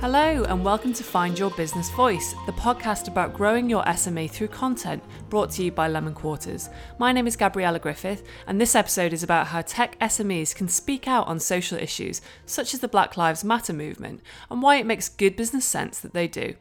Hello, 0.00 0.44
and 0.44 0.64
welcome 0.64 0.92
to 0.92 1.02
Find 1.02 1.36
Your 1.36 1.50
Business 1.50 1.90
Voice, 1.90 2.32
the 2.46 2.52
podcast 2.52 3.08
about 3.08 3.34
growing 3.34 3.68
your 3.68 3.82
SME 3.82 4.30
through 4.30 4.46
content, 4.46 5.02
brought 5.28 5.50
to 5.50 5.64
you 5.64 5.72
by 5.72 5.88
Lemon 5.88 6.14
Quarters. 6.14 6.70
My 7.00 7.10
name 7.10 7.26
is 7.26 7.34
Gabriella 7.34 7.80
Griffith, 7.80 8.22
and 8.46 8.60
this 8.60 8.76
episode 8.76 9.12
is 9.12 9.24
about 9.24 9.48
how 9.48 9.60
tech 9.62 9.98
SMEs 9.98 10.54
can 10.54 10.68
speak 10.68 11.08
out 11.08 11.26
on 11.26 11.40
social 11.40 11.76
issues, 11.76 12.20
such 12.46 12.74
as 12.74 12.78
the 12.78 12.86
Black 12.86 13.16
Lives 13.16 13.42
Matter 13.42 13.72
movement, 13.72 14.20
and 14.48 14.62
why 14.62 14.76
it 14.76 14.86
makes 14.86 15.08
good 15.08 15.34
business 15.34 15.64
sense 15.64 15.98
that 15.98 16.14
they 16.14 16.28
do. 16.28 16.54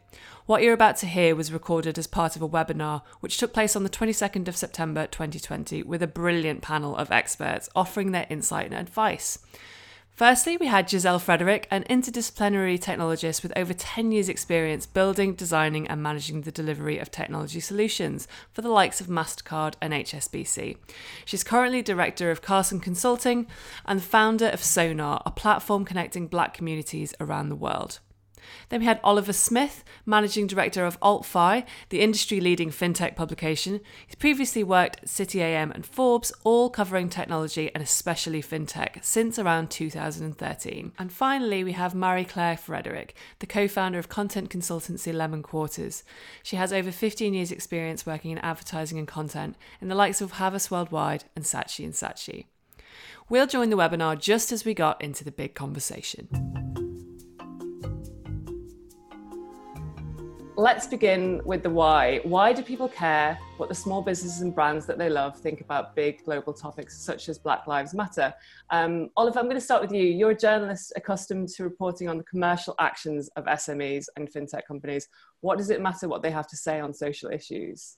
What 0.47 0.63
you're 0.63 0.73
about 0.73 0.97
to 0.97 1.05
hear 1.05 1.35
was 1.35 1.53
recorded 1.53 1.99
as 1.99 2.07
part 2.07 2.35
of 2.35 2.41
a 2.41 2.49
webinar 2.49 3.03
which 3.19 3.37
took 3.37 3.53
place 3.53 3.75
on 3.75 3.83
the 3.83 3.89
22nd 3.89 4.47
of 4.47 4.57
September 4.57 5.05
2020 5.05 5.83
with 5.83 6.01
a 6.01 6.07
brilliant 6.07 6.63
panel 6.63 6.95
of 6.95 7.11
experts 7.11 7.69
offering 7.75 8.13
their 8.13 8.25
insight 8.31 8.65
and 8.65 8.73
advice. 8.73 9.37
Firstly, 10.17 10.57
we 10.57 10.65
had 10.65 10.89
Giselle 10.89 11.19
Frederick, 11.19 11.67
an 11.69 11.83
interdisciplinary 11.83 12.79
technologist 12.79 13.43
with 13.43 13.53
over 13.55 13.71
10 13.71 14.11
years' 14.11 14.29
experience 14.29 14.87
building, 14.87 15.35
designing, 15.35 15.87
and 15.87 16.01
managing 16.01 16.41
the 16.41 16.51
delivery 16.51 16.97
of 16.97 17.11
technology 17.11 17.59
solutions 17.59 18.27
for 18.51 18.63
the 18.63 18.71
likes 18.71 18.99
of 18.99 19.05
MasterCard 19.05 19.75
and 19.79 19.93
HSBC. 19.93 20.77
She's 21.23 21.43
currently 21.43 21.83
director 21.83 22.31
of 22.31 22.41
Carson 22.41 22.79
Consulting 22.79 23.45
and 23.85 24.01
founder 24.01 24.47
of 24.47 24.63
Sonar, 24.63 25.21
a 25.23 25.29
platform 25.29 25.85
connecting 25.85 26.25
black 26.25 26.55
communities 26.55 27.13
around 27.19 27.49
the 27.49 27.55
world. 27.55 27.99
Then 28.69 28.81
we 28.81 28.85
had 28.85 28.99
Oliver 29.03 29.33
Smith, 29.33 29.83
Managing 30.05 30.47
Director 30.47 30.85
of 30.85 30.99
AltFi, 31.01 31.65
the 31.89 32.01
industry 32.01 32.39
leading 32.39 32.69
fintech 32.69 33.15
publication. 33.15 33.81
He's 34.05 34.15
previously 34.15 34.63
worked 34.63 34.97
at 35.03 35.09
City 35.09 35.41
AM 35.41 35.71
and 35.71 35.85
Forbes, 35.85 36.31
all 36.43 36.69
covering 36.69 37.09
technology 37.09 37.71
and 37.73 37.83
especially 37.83 38.41
fintech 38.41 39.03
since 39.03 39.37
around 39.39 39.69
2013. 39.69 40.91
And 40.97 41.11
finally, 41.11 41.63
we 41.63 41.73
have 41.73 41.95
Marie 41.95 42.25
Claire 42.25 42.57
Frederick, 42.57 43.15
the 43.39 43.47
co 43.47 43.67
founder 43.67 43.99
of 43.99 44.09
content 44.09 44.49
consultancy 44.49 45.13
Lemon 45.13 45.43
Quarters. 45.43 46.03
She 46.43 46.55
has 46.55 46.73
over 46.73 46.91
15 46.91 47.33
years' 47.33 47.51
experience 47.51 48.05
working 48.05 48.31
in 48.31 48.37
advertising 48.39 48.97
and 48.97 49.07
content 49.07 49.55
in 49.81 49.87
the 49.87 49.95
likes 49.95 50.21
of 50.21 50.33
Havas 50.33 50.71
Worldwide 50.71 51.25
and 51.35 51.45
Saatchi 51.45 51.83
and 51.83 51.93
Saatchi. 51.93 52.45
We'll 53.29 53.47
join 53.47 53.69
the 53.69 53.77
webinar 53.77 54.17
just 54.19 54.51
as 54.51 54.63
we 54.63 54.73
got 54.73 55.01
into 55.01 55.25
the 55.25 55.31
big 55.31 55.53
conversation. 55.53 56.66
Let's 60.57 60.87
begin 60.87 61.39
with 61.45 61.61
the 61.61 61.69
why. 61.69 62.19
Why 62.23 62.51
do 62.51 62.63
people 62.63 62.89
care 62.89 63.37
what 63.57 63.69
the 63.69 63.75
small 63.75 64.01
businesses 64.01 64.41
and 64.41 64.55
brands 64.55 64.87
that 64.87 64.97
they 64.97 65.07
love 65.07 65.37
think 65.39 65.61
about 65.61 65.95
big 65.95 66.25
global 66.25 66.51
topics 66.51 66.99
such 66.99 67.29
as 67.29 67.37
Black 67.37 67.67
Lives 67.67 67.93
Matter? 67.93 68.33
Um, 68.71 69.11
Oliver, 69.15 69.37
I'm 69.37 69.45
going 69.45 69.55
to 69.55 69.61
start 69.61 69.83
with 69.83 69.91
you. 69.91 70.01
You're 70.01 70.31
a 70.31 70.37
journalist 70.37 70.93
accustomed 70.95 71.49
to 71.49 71.63
reporting 71.63 72.09
on 72.09 72.17
the 72.17 72.23
commercial 72.23 72.73
actions 72.79 73.29
of 73.35 73.45
SMEs 73.45 74.07
and 74.17 74.27
fintech 74.33 74.65
companies. 74.67 75.07
What 75.41 75.59
does 75.59 75.69
it 75.69 75.79
matter 75.79 76.07
what 76.07 76.23
they 76.23 76.31
have 76.31 76.47
to 76.47 76.57
say 76.57 76.79
on 76.79 76.91
social 76.91 77.29
issues? 77.29 77.97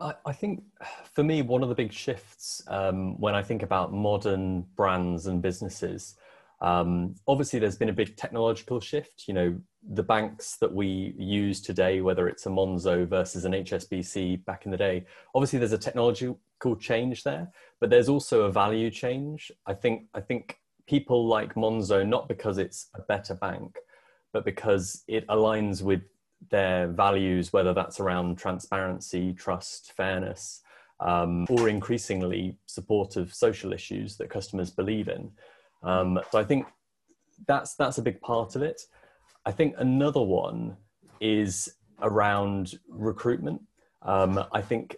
I, 0.00 0.14
I 0.24 0.32
think 0.32 0.62
for 1.12 1.22
me, 1.22 1.42
one 1.42 1.62
of 1.62 1.68
the 1.68 1.74
big 1.74 1.92
shifts 1.92 2.62
um, 2.68 3.20
when 3.20 3.34
I 3.34 3.42
think 3.42 3.62
about 3.62 3.92
modern 3.92 4.62
brands 4.76 5.26
and 5.26 5.42
businesses 5.42 6.16
um, 6.62 7.14
obviously, 7.26 7.58
there's 7.58 7.76
been 7.76 7.88
a 7.88 7.94
big 7.94 8.16
technological 8.16 8.80
shift. 8.80 9.24
You 9.26 9.34
know, 9.34 9.60
the 9.88 10.02
banks 10.02 10.56
that 10.56 10.72
we 10.72 11.14
use 11.16 11.60
today, 11.60 12.00
whether 12.00 12.28
it's 12.28 12.46
a 12.46 12.50
Monzo 12.50 13.06
versus 13.06 13.44
an 13.44 13.52
HSBC 13.52 14.44
back 14.44 14.64
in 14.64 14.70
the 14.70 14.76
day, 14.76 15.04
obviously 15.34 15.58
there's 15.58 15.72
a 15.72 15.78
technological 15.78 16.76
change 16.78 17.22
there, 17.22 17.50
but 17.80 17.90
there's 17.90 18.08
also 18.08 18.42
a 18.42 18.52
value 18.52 18.90
change. 18.90 19.50
I 19.66 19.74
think 19.74 20.06
I 20.14 20.20
think 20.20 20.58
people 20.86 21.26
like 21.26 21.54
Monzo 21.54 22.06
not 22.06 22.28
because 22.28 22.58
it's 22.58 22.88
a 22.94 23.02
better 23.02 23.34
bank, 23.34 23.78
but 24.32 24.44
because 24.44 25.02
it 25.08 25.26
aligns 25.28 25.82
with 25.82 26.02
their 26.50 26.88
values, 26.88 27.52
whether 27.52 27.74
that's 27.74 28.00
around 28.00 28.38
transparency, 28.38 29.32
trust, 29.32 29.92
fairness, 29.92 30.62
um, 31.00 31.46
or 31.48 31.68
increasingly 31.68 32.56
support 32.66 33.16
of 33.16 33.32
social 33.32 33.72
issues 33.72 34.16
that 34.16 34.30
customers 34.30 34.70
believe 34.70 35.08
in. 35.08 35.30
Um, 35.82 36.20
so 36.30 36.38
I 36.38 36.44
think 36.44 36.66
that's 37.46 37.74
that's 37.74 37.98
a 37.98 38.02
big 38.02 38.20
part 38.20 38.56
of 38.56 38.62
it. 38.62 38.82
I 39.44 39.52
think 39.52 39.74
another 39.78 40.20
one 40.20 40.76
is 41.20 41.74
around 42.02 42.78
recruitment. 42.88 43.62
Um, 44.02 44.44
I 44.52 44.60
think 44.60 44.96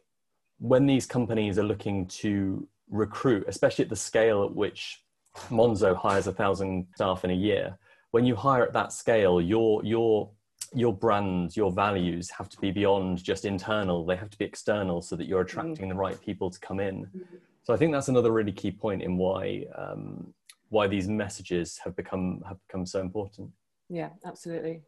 when 0.59 0.87
these 0.87 1.07
companies 1.07 1.59
are 1.59 1.65
looking 1.65 2.07
to 2.07 2.67
recruit, 2.91 3.45
especially 3.49 3.85
at 3.85 3.89
the 3.89 3.97
scale 3.97 4.45
at 4.45 4.55
which 4.55 5.03
Monzo 5.49 5.97
hires 5.97 6.27
a 6.27 6.33
thousand 6.33 6.87
staff 6.95 7.25
in 7.25 7.31
a 7.31 7.35
year, 7.35 7.79
when 8.11 8.25
you 8.25 8.37
hire 8.37 8.65
at 8.65 8.73
that 8.75 8.93
scale, 8.93 9.41
your 9.41 9.85
your 9.85 10.31
your 10.75 10.93
brand, 10.93 11.57
your 11.57 11.71
values 11.71 12.31
have 12.31 12.49
to 12.49 12.59
be 12.61 12.71
beyond 12.71 13.23
just 13.23 13.45
internal; 13.45 14.05
they 14.05 14.17
have 14.17 14.31
to 14.31 14.39
be 14.39 14.45
external, 14.45 15.03
so 15.03 15.17
that 15.17 15.27
you're 15.27 15.41
attracting 15.41 15.89
the 15.89 15.95
right 15.95 16.21
people 16.21 16.51
to 16.51 16.61
come 16.61 16.81
in. 16.81 17.09
So 17.63 17.73
I 17.73 17.77
think 17.77 17.93
that's 17.93 18.09
another 18.09 18.33
really 18.33 18.53
key 18.53 18.71
point 18.71 19.03
in 19.03 19.17
why 19.17 19.65
um, 19.77 20.35
why 20.69 20.87
these 20.87 21.09
messages 21.09 21.79
have 21.85 21.97
become 21.97 22.43
have 22.47 22.59
become 22.67 22.87
so 22.87 23.01
important. 23.01 23.51
Yeah, 23.93 24.09
absolutely. 24.25 24.81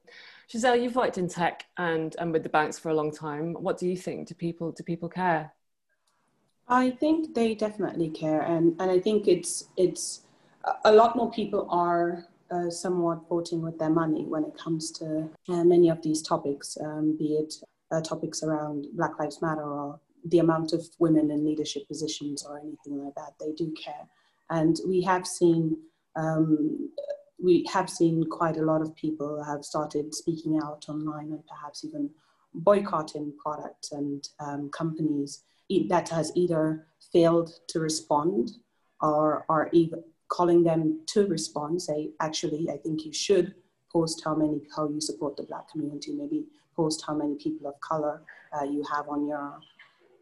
Giselle, 0.51 0.77
you've 0.77 0.97
worked 0.97 1.19
in 1.19 1.29
tech 1.29 1.67
and, 1.77 2.17
and 2.19 2.33
with 2.33 2.43
the 2.43 2.49
banks 2.49 2.79
for 2.79 2.89
a 2.89 2.95
long 2.95 3.13
time. 3.13 3.53
What 3.53 3.77
do 3.77 3.87
you 3.87 3.99
think? 3.99 4.29
Do 4.29 4.35
people 4.35 4.73
do 4.73 4.83
people 4.83 5.11
care? 5.11 5.53
I 6.69 6.89
think 6.89 7.35
they 7.35 7.55
definitely 7.55 8.09
care, 8.09 8.41
and, 8.41 8.75
and 8.81 8.91
I 8.91 8.99
think 8.99 9.29
it's 9.29 9.69
it's 9.77 10.23
a 10.87 10.91
lot 10.91 11.17
more 11.17 11.31
people 11.31 11.69
are 11.69 12.25
uh, 12.51 12.71
somewhat 12.71 13.29
voting 13.29 13.61
with 13.61 13.79
their 13.79 13.91
money 13.91 14.25
when 14.25 14.45
it 14.45 14.57
comes 14.57 14.91
to 14.93 15.29
uh, 15.51 15.65
many 15.65 15.91
of 15.91 16.01
these 16.01 16.23
topics, 16.23 16.79
um, 16.83 17.15
be 17.19 17.35
it 17.35 17.57
uh, 17.93 18.01
topics 18.01 18.43
around 18.43 18.87
Black 18.95 19.19
Lives 19.19 19.43
Matter 19.43 19.65
or 19.65 20.01
the 20.25 20.39
amount 20.39 20.73
of 20.73 20.83
women 20.99 21.31
in 21.31 21.45
leadership 21.45 21.87
positions 21.89 22.47
or 22.47 22.59
anything 22.59 23.05
like 23.05 23.15
that. 23.17 23.35
They 23.39 23.53
do 23.53 23.71
care, 23.73 24.09
and 24.49 24.81
we 24.89 25.03
have 25.03 25.27
seen 25.27 25.77
um, 26.17 26.89
we 27.45 27.67
have 27.71 27.91
seen 27.91 28.25
quite 28.31 28.57
a 28.57 28.63
lot 28.63 28.81
of 28.81 28.97
people 28.97 29.45
have 29.45 29.63
started 29.65 30.15
speaking 30.15 30.59
out 30.65 30.87
online 30.89 31.31
and 31.31 31.47
perhaps 31.47 31.85
even 31.85 32.09
boycotting 32.55 33.33
products 33.39 33.93
and 33.93 34.29
um, 34.41 34.71
companies 34.71 35.43
that 35.89 36.09
has 36.09 36.33
either 36.35 36.87
failed 37.13 37.51
to 37.69 37.81
respond 37.81 38.53
or 39.03 39.45
are 39.51 39.69
even 39.73 40.03
calling 40.29 40.65
them 40.65 41.01
to 41.07 41.27
respond 41.27 41.81
say 41.81 42.11
actually 42.21 42.71
i 42.71 42.77
think 42.79 43.05
you 43.05 43.13
should 43.13 43.55
post 43.93 44.23
how 44.25 44.35
many 44.35 44.61
how 44.75 44.89
you 44.89 45.01
support 45.01 45.37
the 45.37 45.43
black 45.43 45.69
community 45.71 46.13
maybe 46.13 46.47
post 46.75 47.05
how 47.07 47.15
many 47.15 47.35
people 47.35 47.67
of 47.67 47.79
color 47.81 48.23
uh, 48.57 48.65
you 48.65 48.83
have 48.91 49.09
on 49.09 49.27
your 49.27 49.59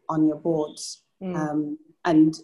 on 0.09 0.27
your 0.27 0.37
boards 0.37 1.03
mm. 1.21 1.35
um, 1.35 1.77
and 2.05 2.35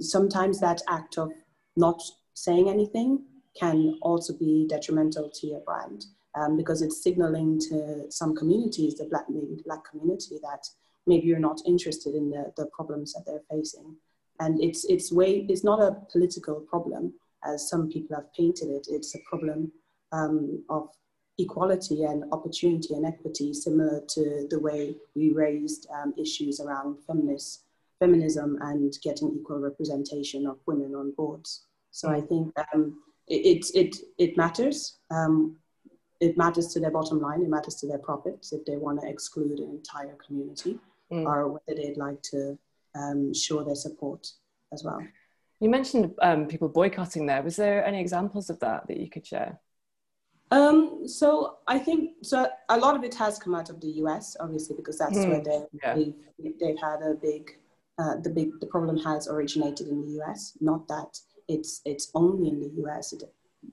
sometimes 0.00 0.58
that 0.60 0.80
act 0.88 1.18
of 1.18 1.30
not 1.76 2.00
saying 2.34 2.68
anything 2.68 3.22
can 3.58 3.98
also 4.02 4.32
be 4.32 4.66
detrimental 4.68 5.30
to 5.30 5.46
your 5.46 5.60
brand 5.60 6.06
um, 6.34 6.56
because 6.56 6.82
it's 6.82 7.02
signaling 7.02 7.58
to 7.60 8.10
some 8.10 8.34
communities, 8.34 8.96
the 8.96 9.04
black, 9.04 9.28
maybe 9.28 9.62
black 9.64 9.84
community, 9.90 10.38
that 10.42 10.66
maybe 11.06 11.26
you're 11.26 11.38
not 11.38 11.60
interested 11.66 12.14
in 12.14 12.30
the, 12.30 12.52
the 12.56 12.66
problems 12.66 13.12
that 13.12 13.24
they're 13.26 13.42
facing. 13.50 13.96
And 14.40 14.62
it's, 14.62 14.84
it's, 14.86 15.12
way, 15.12 15.46
it's 15.48 15.64
not 15.64 15.80
a 15.80 15.96
political 16.10 16.60
problem, 16.60 17.12
as 17.44 17.68
some 17.68 17.88
people 17.90 18.16
have 18.16 18.32
painted 18.34 18.68
it. 18.70 18.86
It's 18.90 19.14
a 19.14 19.18
problem 19.28 19.70
um, 20.12 20.64
of 20.68 20.88
equality 21.38 22.04
and 22.04 22.24
opportunity 22.32 22.94
and 22.94 23.06
equity, 23.06 23.52
similar 23.52 24.02
to 24.08 24.46
the 24.50 24.58
way 24.58 24.96
we 25.14 25.32
raised 25.32 25.86
um, 25.94 26.14
issues 26.16 26.60
around 26.60 26.96
feminist, 27.06 27.64
feminism 27.98 28.58
and 28.62 28.96
getting 29.02 29.32
equal 29.38 29.58
representation 29.58 30.46
of 30.46 30.58
women 30.66 30.94
on 30.94 31.12
boards. 31.16 31.66
So 31.90 32.08
I 32.08 32.20
think 32.20 32.52
um, 32.74 33.00
it, 33.32 33.66
it, 33.74 33.96
it 34.18 34.36
matters. 34.36 34.98
Um, 35.10 35.56
it 36.20 36.36
matters 36.36 36.68
to 36.68 36.80
their 36.80 36.90
bottom 36.90 37.20
line, 37.20 37.42
it 37.42 37.48
matters 37.48 37.74
to 37.76 37.88
their 37.88 37.98
profits 37.98 38.52
if 38.52 38.64
they 38.64 38.76
want 38.76 39.00
to 39.00 39.08
exclude 39.08 39.58
an 39.58 39.70
entire 39.70 40.16
community 40.24 40.78
mm. 41.12 41.26
or 41.26 41.48
whether 41.48 41.80
they'd 41.80 41.96
like 41.96 42.22
to 42.22 42.56
um, 42.94 43.34
show 43.34 43.64
their 43.64 43.74
support 43.74 44.28
as 44.72 44.84
well. 44.84 45.00
You 45.58 45.68
mentioned 45.68 46.14
um, 46.22 46.46
people 46.46 46.68
boycotting 46.68 47.26
there. 47.26 47.42
Was 47.42 47.56
there 47.56 47.84
any 47.84 48.00
examples 48.00 48.50
of 48.50 48.60
that 48.60 48.86
that 48.86 48.98
you 48.98 49.10
could 49.10 49.26
share? 49.26 49.58
Um, 50.52 51.08
so 51.08 51.58
I 51.66 51.78
think 51.78 52.10
so. 52.22 52.48
A 52.68 52.76
lot 52.76 52.94
of 52.94 53.02
it 53.02 53.14
has 53.14 53.38
come 53.38 53.54
out 53.54 53.70
of 53.70 53.80
the 53.80 53.88
US, 54.02 54.36
obviously, 54.38 54.76
because 54.76 54.98
that's 54.98 55.16
mm. 55.16 55.28
where 55.28 55.40
they, 55.40 55.64
yeah. 55.82 55.94
they've, 55.94 56.58
they've 56.60 56.80
had 56.80 57.00
a 57.02 57.14
big, 57.14 57.58
uh, 57.98 58.16
the 58.22 58.30
big, 58.30 58.60
the 58.60 58.66
problem 58.66 58.96
has 58.98 59.26
originated 59.28 59.88
in 59.88 60.02
the 60.02 60.22
US. 60.22 60.56
Not 60.60 60.86
that 60.88 61.18
it's 61.48 61.80
it's 61.84 62.10
only 62.14 62.48
in 62.48 62.60
the 62.60 62.82
US. 62.84 63.12
It, 63.12 63.24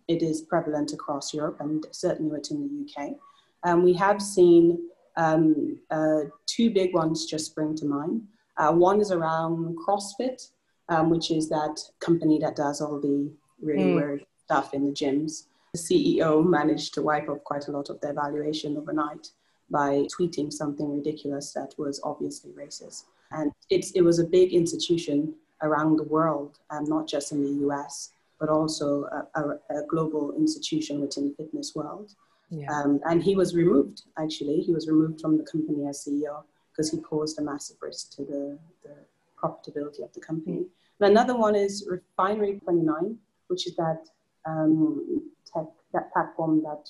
it 0.08 0.22
is 0.22 0.42
prevalent 0.42 0.94
across 0.94 1.34
Europe 1.34 1.58
and 1.60 1.86
certainly 1.92 2.32
within 2.32 2.62
the 2.62 3.04
UK. 3.04 3.16
Um, 3.64 3.84
we 3.84 3.94
have 3.94 4.22
seen 4.22 4.90
um, 5.18 5.80
uh, 5.92 6.22
two 6.46 6.70
big 6.72 6.94
ones 6.94 7.26
just 7.26 7.48
spring 7.48 7.76
to 7.76 7.86
mind. 7.86 8.22
Uh, 8.58 8.72
one 8.72 9.02
is 9.02 9.12
around 9.12 9.78
CrossFit, 9.78 10.50
um, 10.90 11.10
which 11.10 11.32
is 11.32 11.50
that 11.50 11.80
company 12.00 12.40
that 12.40 12.56
does 12.56 12.82
all 12.82 13.00
the 13.00 13.32
really 13.62 13.84
mm. 13.84 13.96
weird 13.96 14.26
stuff 14.44 14.74
in 14.74 14.86
the 14.86 14.92
gyms. 14.92 15.46
the 15.74 15.80
CEO 15.80 16.46
managed 16.46 16.94
to 16.94 17.02
wipe 17.02 17.30
off 17.30 17.44
quite 17.44 17.68
a 17.68 17.72
lot 17.72 17.90
of 17.90 18.00
their 18.02 18.14
valuation 18.14 18.78
overnight 18.78 19.30
by 19.70 20.08
tweeting 20.18 20.52
something 20.52 20.96
ridiculous 20.96 21.54
that 21.54 21.74
was 21.78 22.02
obviously 22.04 22.52
racist. 22.52 23.04
And 23.32 23.52
it's, 23.70 23.92
it 23.92 24.02
was 24.02 24.20
a 24.20 24.24
big 24.24 24.54
institution 24.54 25.36
around 25.62 25.98
the 25.98 26.04
world, 26.04 26.60
and 26.70 26.88
not 26.88 27.08
just 27.08 27.32
in 27.32 27.44
the 27.44 27.68
US, 27.68 28.12
but 28.40 28.50
also 28.50 29.04
a, 29.04 29.42
a, 29.42 29.80
a 29.80 29.86
global 29.88 30.34
institution 30.38 31.02
within 31.02 31.30
the 31.30 31.36
fitness 31.36 31.76
world. 31.76 32.16
Yeah. 32.50 32.72
Um, 32.72 33.00
and 33.06 33.22
he 33.22 33.36
was 33.36 33.54
removed, 33.54 34.04
actually. 34.18 34.62
He 34.62 34.74
was 34.74 34.88
removed 34.88 35.22
from 35.22 35.38
the 35.38 35.44
company 35.44 35.88
as 35.88 36.06
CEO 36.06 36.44
because 36.72 36.90
he 36.92 36.98
posed 37.00 37.38
a 37.40 37.42
massive 37.42 37.78
risk 37.82 38.12
to 38.16 38.24
the, 38.24 38.58
the 38.84 38.96
profitability 39.42 40.04
of 40.04 40.12
the 40.14 40.20
company. 40.20 40.66
And 41.00 41.12
another 41.12 41.38
one 41.38 41.56
is 41.56 41.88
Refinery 41.88 42.60
29, 42.64 43.18
which 43.48 43.68
is 43.68 43.76
that 43.76 44.06
um, 44.46 45.22
tech, 45.54 45.66
that 45.94 46.12
platform 46.14 46.64
that 46.64 46.90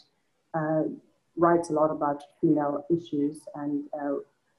uh, 0.54 0.83
writes 1.36 1.69
a 1.69 1.74
lot 1.74 1.92
about 1.92 2.24
female 2.39 2.86
issues 2.89 3.42
and 3.56 3.83
uh, 4.00 4.16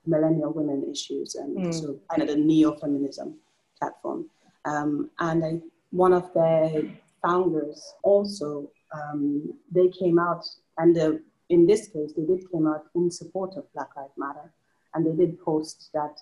millennial 0.06 0.52
women 0.52 0.86
issues, 0.90 1.34
and 1.34 1.56
mm. 1.56 1.74
so 1.74 1.98
kind 2.08 2.22
of 2.22 2.28
the 2.28 2.36
neo-feminism 2.36 3.34
platform. 3.80 4.26
Um, 4.64 5.10
and 5.18 5.44
I, 5.44 5.60
one 5.90 6.12
of 6.12 6.32
their 6.34 6.82
founders 7.22 7.94
also, 8.02 8.70
um, 8.92 9.54
they 9.70 9.88
came 9.88 10.18
out, 10.18 10.44
and 10.78 10.94
the, 10.94 11.20
in 11.48 11.66
this 11.66 11.88
case, 11.88 12.12
they 12.16 12.24
did 12.24 12.50
came 12.50 12.66
out 12.66 12.84
in 12.94 13.10
support 13.10 13.56
of 13.56 13.72
Black 13.72 13.88
Lives 13.96 14.12
Matter, 14.16 14.52
and 14.94 15.06
they 15.06 15.24
did 15.24 15.40
post 15.42 15.90
that 15.94 16.18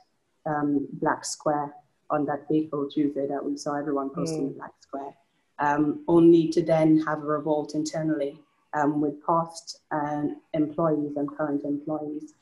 um, 0.46 0.87
black 0.93 1.25
square 1.25 1.75
on 2.10 2.25
that 2.26 2.49
fateful 2.49 2.88
Tuesday 2.88 3.26
that 3.26 3.44
we 3.44 3.56
saw 3.56 3.75
everyone 3.75 4.11
posting 4.11 4.50
mm. 4.50 4.56
black 4.56 4.72
square, 4.81 5.14
um, 5.58 6.04
only 6.08 6.49
to 6.49 6.62
then 6.62 6.99
have 7.06 7.19
a 7.19 7.26
revolt 7.26 7.75
internally 7.75 8.38
um, 8.75 9.00
with 9.00 9.25
past 9.25 9.81
uh, 9.90 10.22
employees 10.54 11.16
and 11.16 11.28
current 11.37 11.64
employees 11.64 12.34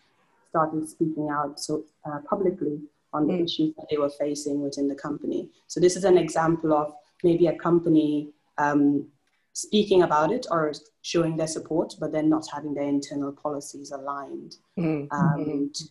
started 0.51 0.89
speaking 0.89 1.29
out 1.31 1.59
so 1.61 1.85
uh, 2.05 2.19
publicly 2.29 2.81
on 3.17 3.27
the 3.27 3.33
mm. 3.35 3.45
issues 3.45 3.75
that 3.77 3.87
they 3.91 3.97
were 3.97 4.11
facing 4.11 4.61
within 4.61 4.89
the 4.89 4.95
company. 4.95 5.51
So 5.67 5.81
this 5.81 5.97
is 5.97 6.05
an 6.05 6.19
example 6.19 6.73
of 6.73 6.93
maybe 7.25 7.47
a 7.47 7.57
company 7.57 8.31
um, 8.59 9.09
speaking 9.53 10.03
about 10.03 10.31
it 10.31 10.47
or 10.51 10.73
showing 11.03 11.37
their 11.37 11.47
support, 11.47 11.95
but 11.99 12.13
then 12.13 12.29
not 12.29 12.47
having 12.53 12.75
their 12.75 12.85
internal 12.85 13.33
policies 13.33 13.91
aligned 13.91 14.57
mm. 14.79 15.09
um, 15.11 15.71
to 15.75 15.85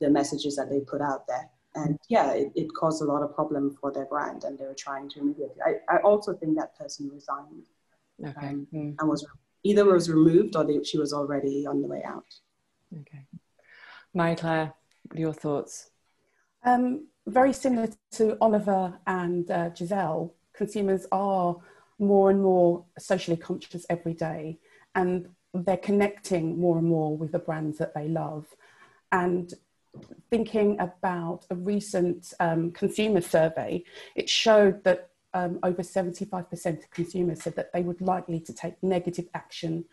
the 0.00 0.10
messages 0.10 0.56
that 0.56 0.68
they 0.70 0.80
put 0.80 1.00
out 1.00 1.26
there. 1.26 1.48
And 1.76 1.98
yeah, 2.08 2.32
it, 2.32 2.52
it, 2.54 2.68
caused 2.74 3.02
a 3.02 3.04
lot 3.04 3.22
of 3.22 3.34
problem 3.34 3.76
for 3.80 3.92
their 3.92 4.06
brand, 4.06 4.44
and 4.44 4.58
they 4.58 4.64
were 4.64 4.74
trying 4.74 5.10
to 5.10 5.20
remediate 5.20 5.52
it. 5.56 5.58
I, 5.64 5.94
I 5.94 5.98
also 5.98 6.32
think 6.32 6.56
that 6.56 6.76
person 6.76 7.10
resigned 7.12 7.66
okay. 8.24 8.48
um, 8.48 8.66
mm. 8.72 8.94
and 8.98 9.08
was 9.08 9.26
either 9.62 9.84
was 9.84 10.08
removed 10.10 10.56
or 10.56 10.64
they, 10.64 10.82
she 10.82 10.98
was 10.98 11.12
already 11.12 11.66
on 11.66 11.82
the 11.82 11.88
way 11.88 12.02
out. 12.02 12.24
Okay, 13.00 13.26
Marie 14.14 14.36
Claire, 14.36 14.72
your 15.14 15.34
thoughts? 15.34 15.90
Um, 16.66 17.06
very 17.28 17.52
similar 17.52 17.88
to 18.12 18.36
Oliver 18.40 18.98
and 19.06 19.48
uh, 19.50 19.72
Giselle, 19.72 20.34
consumers 20.52 21.06
are 21.12 21.56
more 22.00 22.28
and 22.30 22.42
more 22.42 22.84
socially 22.98 23.36
conscious 23.36 23.86
every 23.88 24.14
day 24.14 24.58
and 24.96 25.28
they're 25.54 25.76
connecting 25.76 26.58
more 26.58 26.76
and 26.76 26.86
more 26.86 27.16
with 27.16 27.30
the 27.30 27.38
brands 27.38 27.78
that 27.78 27.94
they 27.94 28.08
love. 28.08 28.46
And 29.12 29.54
thinking 30.28 30.78
about 30.80 31.46
a 31.50 31.54
recent 31.54 32.34
um, 32.40 32.72
consumer 32.72 33.20
survey, 33.20 33.84
it 34.16 34.28
showed 34.28 34.82
that 34.84 35.10
um, 35.34 35.60
over 35.62 35.82
75% 35.82 36.66
of 36.66 36.90
consumers 36.90 37.42
said 37.42 37.54
that 37.54 37.72
they 37.72 37.82
would 37.82 38.00
likely 38.00 38.40
to 38.40 38.52
take 38.52 38.82
negative 38.82 39.28
action 39.34 39.84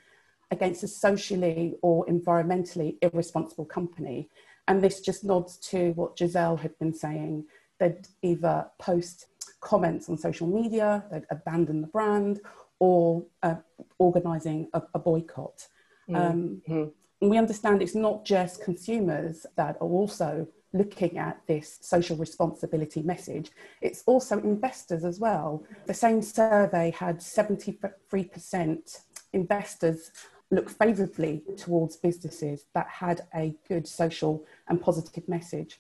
against 0.50 0.84
a 0.84 0.88
socially 0.88 1.76
or 1.84 2.06
environmentally 2.08 2.98
irresponsible 3.02 3.66
company 3.66 4.30
and 4.68 4.82
this 4.82 5.02
just 5.02 5.24
nods 5.24 5.58
to 5.58 5.92
what 5.92 6.18
Giselle 6.18 6.58
had 6.58 6.78
been 6.80 6.94
saying. 6.94 7.46
They'd 7.80 8.08
either 8.22 8.68
post 8.80 9.28
comments 9.62 10.10
on 10.10 10.18
social 10.18 10.48
media, 10.48 11.04
they'd 11.12 11.26
abandon 11.30 11.82
the 11.82 11.88
brand, 11.88 12.40
or 12.80 13.26
uh, 13.42 13.56
organising 14.00 14.70
a, 14.74 14.82
a, 14.94 15.00
boycott. 15.00 15.68
Mm-hmm. 16.10 16.16
Um, 16.16 16.92
and 17.22 17.30
we 17.30 17.38
understand 17.38 17.82
it's 17.82 17.96
not 17.96 18.26
just 18.26 18.64
consumers 18.64 19.46
that 19.56 19.78
are 19.80 19.88
also 19.88 20.48
looking 20.74 21.18
at 21.18 21.40
this 21.48 21.78
social 21.82 22.18
responsibility 22.18 23.02
message, 23.04 23.52
it's 23.82 24.04
also 24.06 24.40
investors 24.40 25.06
as 25.06 25.20
well. 25.20 25.64
The 25.86 25.94
same 25.94 26.22
survey 26.22 26.92
had 26.92 27.20
73% 27.20 29.00
investors 29.34 30.12
look 30.56 30.70
favourably 30.70 31.44
towards 31.58 31.96
businesses 31.96 32.66
that 32.74 32.88
had 32.88 33.22
a 33.36 33.56
good 33.68 33.88
social 33.88 34.44
and 34.68 34.82
positive 34.82 35.28
message. 35.28 35.80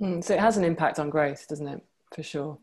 Mm, 0.00 0.22
so 0.22 0.34
it 0.34 0.40
has 0.40 0.56
an 0.56 0.64
impact 0.64 0.98
on 0.98 1.10
growth, 1.10 1.46
doesn't 1.48 1.68
it? 1.68 1.84
For 2.14 2.22
sure. 2.22 2.58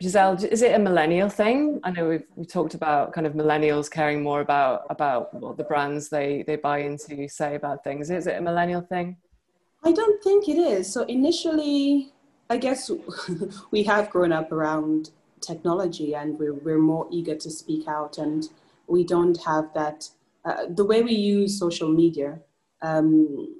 Giselle, 0.00 0.34
is 0.44 0.62
it 0.62 0.74
a 0.74 0.78
millennial 0.78 1.28
thing? 1.28 1.80
I 1.82 1.90
know 1.90 2.08
we've, 2.08 2.26
we 2.36 2.44
talked 2.44 2.74
about 2.74 3.12
kind 3.12 3.26
of 3.26 3.32
millennials 3.32 3.90
caring 3.90 4.22
more 4.22 4.40
about 4.40 4.86
about 4.90 5.34
what 5.34 5.56
the 5.56 5.64
brands 5.64 6.08
they 6.08 6.44
they 6.46 6.54
buy 6.54 6.78
into 6.78 7.28
say 7.28 7.56
about 7.56 7.82
things. 7.82 8.08
Is 8.10 8.28
it 8.28 8.36
a 8.36 8.40
millennial 8.40 8.80
thing? 8.80 9.16
I 9.84 9.90
don't 9.90 10.22
think 10.22 10.48
it 10.48 10.56
is. 10.56 10.92
So 10.92 11.02
initially, 11.04 12.12
I 12.48 12.58
guess 12.58 12.90
we 13.72 13.82
have 13.84 14.08
grown 14.10 14.32
up 14.32 14.52
around 14.52 15.10
technology, 15.40 16.14
and 16.14 16.38
we're 16.38 16.54
we're 16.54 16.78
more 16.78 17.08
eager 17.10 17.34
to 17.34 17.50
speak 17.50 17.88
out 17.88 18.18
and 18.18 18.48
we 18.88 19.04
don't 19.04 19.38
have 19.44 19.72
that. 19.74 20.08
Uh, 20.44 20.64
the 20.70 20.84
way 20.84 21.02
we 21.02 21.12
use 21.12 21.58
social 21.58 21.92
media, 21.92 22.38
um, 22.82 23.54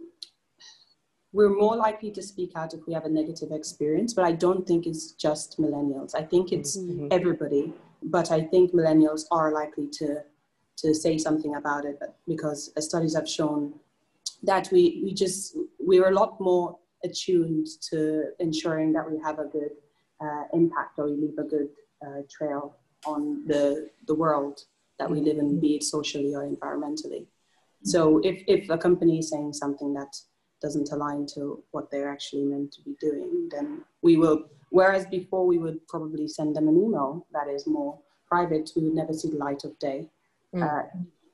we're 1.33 1.55
more 1.55 1.77
likely 1.77 2.11
to 2.11 2.23
speak 2.23 2.53
out 2.57 2.73
if 2.73 2.81
we 2.87 2.95
have 2.95 3.05
a 3.05 3.09
negative 3.09 3.53
experience, 3.53 4.15
but 4.15 4.25
I 4.25 4.33
don't 4.33 4.67
think 4.67 4.87
it's 4.87 5.13
just 5.13 5.61
millennials. 5.61 6.15
I 6.15 6.23
think 6.23 6.53
it's 6.53 6.79
mm-hmm. 6.79 7.09
everybody, 7.11 7.73
but 8.03 8.31
I 8.31 8.43
think 8.43 8.73
millennials 8.73 9.25
are 9.31 9.53
likely 9.53 9.89
to 9.99 10.23
to 10.79 10.95
say 10.95 11.19
something 11.19 11.57
about 11.57 11.85
it 11.85 12.01
because 12.27 12.73
studies 12.79 13.17
have 13.17 13.29
shown 13.29 13.75
that 14.45 14.69
we, 14.71 15.01
we 15.05 15.13
just 15.13 15.57
we're 15.81 16.09
a 16.09 16.15
lot 16.15 16.41
more 16.41 16.79
attuned 17.05 17.67
to 17.91 18.27
ensuring 18.39 18.93
that 18.93 19.11
we 19.11 19.19
have 19.19 19.41
a 19.41 19.45
good 19.45 19.73
uh, 20.21 20.45
impact 20.53 20.99
or 20.99 21.07
we 21.07 21.17
leave 21.17 21.39
a 21.39 21.43
good 21.43 21.69
uh, 22.05 22.23
trail 22.31 22.77
on 23.07 23.45
the 23.47 23.91
the 24.07 24.15
world 24.15 24.65
that 24.99 25.11
we 25.11 25.21
live 25.21 25.39
in, 25.39 25.61
be 25.61 25.77
it 25.77 25.85
socially 25.85 26.35
or 26.35 26.49
environmentally. 26.49 27.27
So 27.85 28.19
if, 28.25 28.43
if 28.47 28.69
a 28.71 28.79
company 28.79 29.19
is 29.19 29.31
saying 29.31 29.53
something 29.53 29.95
that 29.95 30.17
doesn't 30.61 30.91
align 30.91 31.27
to 31.35 31.63
what 31.71 31.91
they're 31.91 32.11
actually 32.11 32.45
meant 32.45 32.73
to 32.73 32.83
be 32.83 32.97
doing, 33.01 33.49
then 33.51 33.85
we 34.03 34.17
will, 34.17 34.45
whereas 34.71 35.07
before 35.07 35.47
we 35.47 35.59
would 35.59 35.87
probably 35.87 36.27
send 36.27 36.57
them 36.57 36.69
an 36.69 36.77
email 36.77 37.27
that 37.33 37.49
is 37.49 37.67
more 37.67 37.99
private, 38.27 38.71
we 38.75 38.83
would 38.83 38.95
never 38.95 39.13
see 39.13 39.31
the 39.31 39.37
light 39.37 39.65
of 39.65 39.79
day. 39.79 40.09
Mm. 40.55 40.63
Uh, 40.63 40.87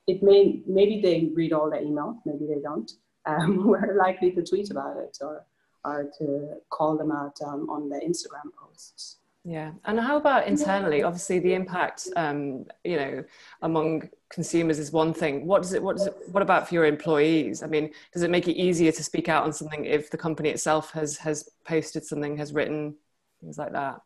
it 0.07 0.23
may, 0.23 0.61
maybe 0.67 1.01
they 1.01 1.31
read 1.35 1.53
all 1.53 1.71
their 1.71 1.83
emails, 1.83 2.19
maybe 2.27 2.47
they 2.47 2.61
don't. 2.61 2.91
Um, 3.27 3.67
we're 3.67 3.97
likely 3.97 4.31
to 4.33 4.43
tweet 4.43 4.71
about 4.71 4.99
it 4.99 5.17
or, 5.23 5.47
or 5.85 6.11
to 6.19 6.57
call 6.71 6.97
them 6.99 7.11
out 7.11 7.39
um, 7.47 7.71
on 7.71 7.89
their 7.89 8.01
Instagram 8.01 8.53
posts. 8.61 9.17
Yeah, 9.47 9.73
and 9.85 10.01
how 10.01 10.17
about 10.17 10.47
internally? 10.47 11.03
Obviously, 11.03 11.39
the 11.39 11.53
impact, 11.53 12.09
um, 12.17 12.65
you 12.83 12.97
know, 12.97 13.25
among 13.61 14.09
consumers 14.31 14.79
is 14.79 14.91
one 14.91 15.13
thing. 15.13 15.47
What 15.47 15.61
does 15.61 15.75
it? 15.75 15.83
What 15.83 15.99
does 15.99 16.07
it? 16.07 16.17
What 16.33 16.43
about 16.43 16.67
for 16.67 16.75
your 16.75 16.87
employees? 16.87 17.63
I 17.63 17.67
mean, 17.67 17.91
does 18.15 18.23
it 18.23 18.31
make 18.31 18.49
it 18.49 18.57
easier 18.57 18.91
to 18.91 19.05
speak 19.05 19.29
out 19.29 19.45
on 19.45 19.53
something 19.53 19.85
if 19.85 20.11
the 20.11 20.17
company 20.17 20.49
itself 20.49 20.93
has 20.93 21.19
has 21.19 21.51
posted 21.67 22.07
something, 22.07 22.39
has 22.39 22.55
written 22.55 22.95
things 23.43 23.59
like 23.59 23.73
that? 23.73 24.01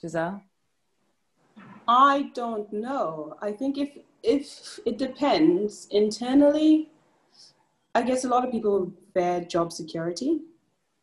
Giselle, 0.00 0.42
I 1.86 2.30
don't 2.34 2.72
know. 2.72 3.36
I 3.42 3.52
think 3.52 3.76
if 3.76 3.90
if 4.22 4.80
it 4.86 4.96
depends 4.96 5.86
internally, 5.90 6.90
I 7.94 8.00
guess 8.00 8.24
a 8.24 8.28
lot 8.28 8.42
of 8.42 8.50
people 8.50 8.90
fear 9.12 9.42
job 9.42 9.70
security. 9.70 10.40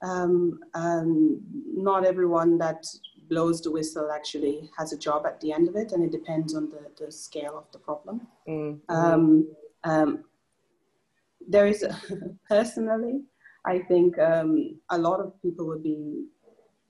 Um, 0.01 0.61
um, 0.73 1.41
not 1.75 2.05
everyone 2.05 2.57
that 2.59 2.85
blows 3.29 3.61
the 3.61 3.71
whistle 3.71 4.11
actually 4.11 4.69
has 4.77 4.91
a 4.91 4.97
job 4.97 5.25
at 5.25 5.39
the 5.39 5.51
end 5.51 5.67
of 5.67 5.75
it, 5.75 5.91
and 5.91 6.03
it 6.03 6.11
depends 6.11 6.55
on 6.55 6.69
the, 6.69 7.05
the 7.05 7.11
scale 7.11 7.57
of 7.57 7.71
the 7.71 7.79
problem. 7.79 8.27
Mm-hmm. 8.47 8.93
Um, 8.93 9.47
um, 9.83 10.23
there 11.47 11.67
is, 11.67 11.85
personally, 12.49 13.21
I 13.65 13.79
think 13.79 14.17
um, 14.19 14.79
a 14.89 14.97
lot 14.97 15.19
of 15.19 15.39
people 15.41 15.67
would 15.67 15.83
be, 15.83 16.25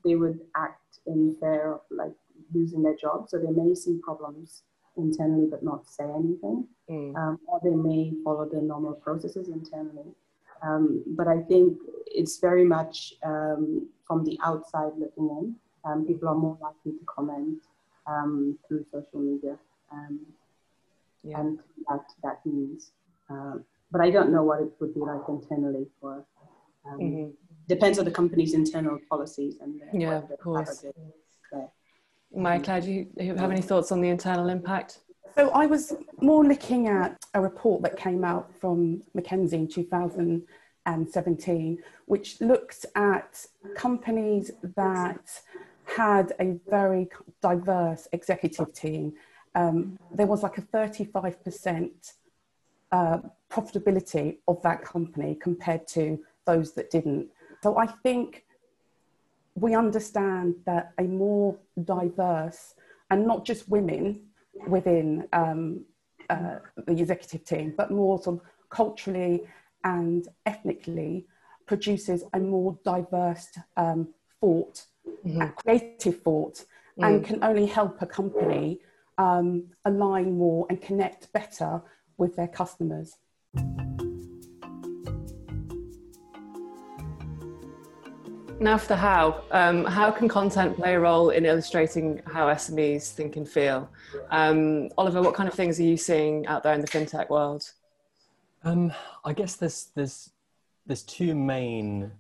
they 0.04 0.16
would 0.16 0.40
act 0.56 1.00
in 1.06 1.36
fear 1.40 1.74
of 1.74 1.82
like 1.92 2.14
losing 2.54 2.82
their 2.82 2.96
job, 2.96 3.30
so 3.30 3.38
they 3.38 3.52
may 3.52 3.76
see 3.76 4.00
problems 4.04 4.64
internally 4.98 5.48
but 5.50 5.64
not 5.64 5.90
say 5.90 6.04
anything, 6.04 6.68
mm. 6.90 7.16
Um, 7.16 7.40
or 7.48 7.60
they 7.64 7.76
may 7.76 8.14
follow 8.24 8.48
the 8.50 8.62
normal 8.62 8.94
processes 8.94 9.50
internally. 9.50 10.12
Um, 10.62 11.04
but 11.08 11.28
I 11.28 11.42
think 11.42 11.78
it's 12.08 12.38
very 12.40 12.66
much 12.66 13.14
um, 13.24 13.88
from 14.06 14.26
the 14.26 14.38
outside 14.44 14.92
looking 14.98 15.30
in 15.30 15.56
um, 15.90 16.06
people 16.06 16.30
are 16.30 16.36
more 16.36 16.58
likely 16.62 17.00
to 17.00 17.06
comment 17.06 17.60
um, 18.08 18.58
through 18.68 18.86
social 18.92 19.20
media. 19.20 19.58
Um, 19.92 20.20
yeah. 21.24 21.40
and 21.40 21.60
that 21.90 22.06
that 22.24 22.46
means. 22.46 22.92
Um, 23.30 23.64
but 23.92 24.02
I 24.02 24.10
don't 24.10 24.32
know 24.32 24.44
what 24.44 24.62
it 24.62 24.72
would 24.80 24.94
be 24.94 25.00
like 25.00 25.22
internally 25.28 25.88
for. 26.00 26.24
Um, 26.86 27.00
mm-hmm. 27.00 27.30
Depends 27.68 27.98
on 28.00 28.06
the 28.06 28.12
company's 28.12 28.54
internal 28.54 29.00
policies 29.10 29.58
and 29.62 29.80
their, 29.80 29.90
yeah, 29.94 30.18
of 30.18 30.40
course. 30.40 30.86
Marie 32.34 32.60
Claire, 32.60 32.82
do 32.82 32.92
you 32.92 33.08
have 33.36 33.52
any 33.52 33.62
thoughts 33.62 33.92
on 33.92 34.02
the 34.02 34.10
internal 34.10 34.50
impact? 34.50 35.00
So 35.36 35.50
I 35.50 35.66
was 35.66 35.94
more 36.22 36.46
looking 36.46 36.88
at 36.88 37.18
a 37.34 37.42
report 37.42 37.82
that 37.84 37.98
came 37.98 38.24
out 38.24 38.52
from 38.60 39.02
McKinsey 39.18 39.54
in 39.54 39.68
2017, 39.68 41.80
which 42.06 42.40
looked 42.42 42.86
at 42.96 43.46
companies 43.76 44.52
that 44.76 45.42
had 45.96 46.34
a 46.40 46.58
very 46.70 47.10
diverse 47.42 48.08
executive 48.12 48.74
team. 48.74 49.14
Um, 49.56 49.98
there 50.14 50.28
was 50.28 50.44
like 50.44 50.58
a 50.58 50.62
35% 50.62 52.14
uh, 52.92 53.18
profitability 53.50 54.38
of 54.48 54.62
that 54.62 54.84
company 54.84 55.36
compared 55.36 55.88
to 55.88 56.20
those 56.46 56.74
that 56.74 56.90
didn't. 56.90 57.30
So 57.62 57.78
I 57.78 57.88
think 57.88 58.46
we 59.56 59.76
understand 59.76 60.56
that 60.66 60.94
a 60.98 61.04
more 61.04 61.58
diverse 61.84 62.76
and 63.12 63.26
not 63.26 63.46
just 63.46 63.68
women 63.68 64.22
within 64.68 65.28
um, 65.34 65.86
uh, 66.30 66.60
the 66.86 66.94
executive 66.94 67.44
team, 67.44 67.74
but 67.76 67.92
more 67.92 68.22
sort 68.22 68.40
of 68.40 68.46
culturally 68.70 69.44
and 69.84 70.28
ethnically 70.46 71.26
produces 71.66 72.24
a 72.34 72.40
more 72.40 72.78
diverse 72.84 73.48
um, 73.78 74.10
thought, 74.40 74.86
mm-hmm. 75.26 75.48
creative 75.56 76.22
thought, 76.22 76.66
mm. 76.98 77.08
and 77.08 77.26
can 77.26 77.44
only 77.44 77.66
help 77.66 78.02
a 78.02 78.06
company 78.06 78.80
um, 79.18 79.66
align 79.86 80.38
more 80.38 80.66
and 80.70 80.82
connect 80.82 81.32
better 81.34 81.82
with 82.18 82.36
their 82.36 82.48
customers. 82.48 83.18
Now 88.62 88.78
for 88.78 88.90
the 88.90 88.96
how. 88.98 89.44
Um, 89.52 89.86
how 89.86 90.12
can 90.12 90.28
content 90.28 90.76
play 90.76 90.96
a 90.96 91.00
role 91.00 91.30
in 91.30 91.46
illustrating 91.46 92.22
how 92.26 92.48
SMEs 92.48 93.12
think 93.14 93.38
and 93.38 93.48
feel? 93.48 93.90
Um, 94.32 94.90
Oliver, 94.98 95.22
what 95.22 95.34
kind 95.34 95.48
of 95.48 95.56
things 95.56 95.80
are 95.80 95.84
you 95.84 95.96
seeing 95.96 96.46
out 96.46 96.64
there 96.64 96.74
in 96.74 96.82
the 96.82 96.88
fintech 96.88 97.30
world? 97.30 97.72
Um, 98.64 98.92
I 99.24 99.32
guess 99.32 99.56
there's 99.56 99.92
there's 99.96 100.32
there's 100.86 101.04
two 101.04 101.36
main 101.36 102.12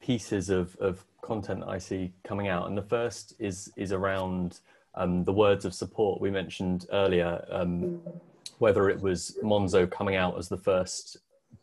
pieces 0.00 0.50
of, 0.50 0.76
of 0.76 1.04
content 1.22 1.64
I 1.66 1.78
see 1.78 2.12
coming 2.24 2.48
out, 2.48 2.68
and 2.68 2.76
the 2.76 2.82
first 2.82 3.34
is 3.38 3.72
is 3.76 3.92
around 3.92 4.60
um, 4.94 5.24
the 5.24 5.32
words 5.32 5.64
of 5.64 5.74
support 5.74 6.20
we 6.20 6.30
mentioned 6.30 6.86
earlier. 6.92 7.44
Um, 7.50 8.00
whether 8.58 8.88
it 8.88 9.00
was 9.00 9.36
Monzo 9.42 9.90
coming 9.90 10.16
out 10.16 10.38
as 10.38 10.48
the 10.48 10.56
first 10.56 11.18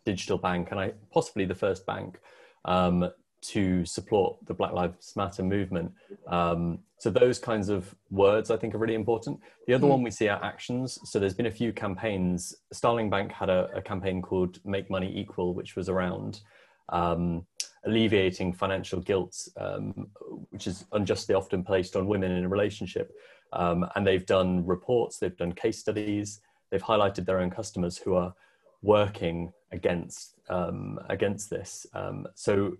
digital 0.06 0.38
bank, 0.38 0.70
and 0.72 0.80
I 0.80 0.94
possibly 1.12 1.46
the 1.46 1.56
first 1.56 1.86
bank 1.86 2.20
um, 2.66 3.10
to 3.42 3.86
support 3.86 4.38
the 4.46 4.54
Black 4.54 4.74
Lives 4.74 5.16
Matter 5.16 5.44
movement. 5.44 5.92
Um, 6.28 6.80
so 6.98 7.10
those 7.10 7.40
kinds 7.40 7.70
of 7.70 7.94
words 8.12 8.52
I 8.52 8.58
think 8.58 8.74
are 8.74 8.78
really 8.78 8.96
important. 8.96 9.40
The 9.68 9.74
other 9.74 9.88
mm. 9.88 9.92
one 9.92 10.04
we 10.04 10.12
see 10.12 10.30
are 10.30 10.44
actions. 10.44 11.00
So 11.04 11.20
there's 11.20 11.34
been 11.34 11.48
a 11.48 11.52
few 11.52 11.74
campaigns. 11.74 12.56
Starling 12.72 13.10
Bank 13.10 13.32
had 13.32 13.50
a, 13.50 13.70
a 13.76 13.82
campaign 13.82 14.22
called 14.22 14.60
Make 14.64 14.90
Money 14.90 15.12
Equal, 15.14 15.54
which 15.54 15.76
was 15.76 15.90
around 15.90 16.42
um, 16.90 17.46
alleviating 17.86 18.54
financial 18.54 19.00
guilt, 19.00 19.48
um, 19.58 20.08
which 20.50 20.68
is 20.68 20.86
unjustly 20.94 21.36
often 21.36 21.64
placed 21.64 21.96
on 21.96 22.08
women 22.08 22.32
in 22.32 22.46
a 22.46 22.50
relationship. 22.50 23.12
Um, 23.52 23.86
and 23.96 24.06
they've 24.06 24.26
done 24.26 24.66
reports, 24.66 25.20
they've 25.20 25.38
done 25.38 25.52
case 25.52 25.80
studies, 25.80 26.40
they've 26.72 26.82
highlighted 26.82 27.26
their 27.26 27.40
own 27.40 27.52
customers 27.52 27.98
who 27.98 28.16
are 28.16 28.34
working 28.82 29.54
against 29.72 30.36
um, 30.50 31.00
against 31.10 31.50
this. 31.50 31.86
Um, 31.94 32.28
so 32.36 32.78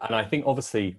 and 0.00 0.14
I 0.14 0.24
think 0.24 0.46
obviously 0.46 0.96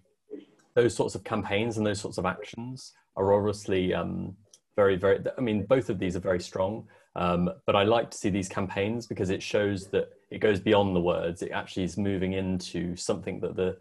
those 0.74 0.95
sorts 0.95 1.15
of 1.15 1.24
campaigns 1.24 1.77
and 1.77 1.85
those 1.85 2.01
sorts 2.01 2.17
of 2.17 2.25
actions 2.25 2.93
are 3.15 3.33
obviously 3.33 3.93
um, 3.93 4.35
very, 4.75 4.95
very. 4.95 5.24
I 5.38 5.41
mean, 5.41 5.65
both 5.65 5.89
of 5.89 6.00
these 6.00 6.15
are 6.15 6.19
very 6.19 6.39
strong. 6.39 6.88
Um, 7.15 7.50
but 7.65 7.75
I 7.75 7.84
like 7.84 8.12
to 8.12 8.17
see 8.17 8.29
these 8.29 8.50
campaigns 8.50 9.07
because 9.07 9.29
it 9.29 9.41
shows 9.41 9.88
that 9.88 10.10
it 10.31 10.39
goes 10.39 10.60
beyond 10.60 10.95
the 10.95 11.01
words. 11.01 11.41
It 11.41 11.51
actually 11.51 11.84
is 11.84 11.98
moving 11.98 12.34
into 12.34 12.95
something 12.95 13.39
that 13.39 13.55
the, 13.55 13.77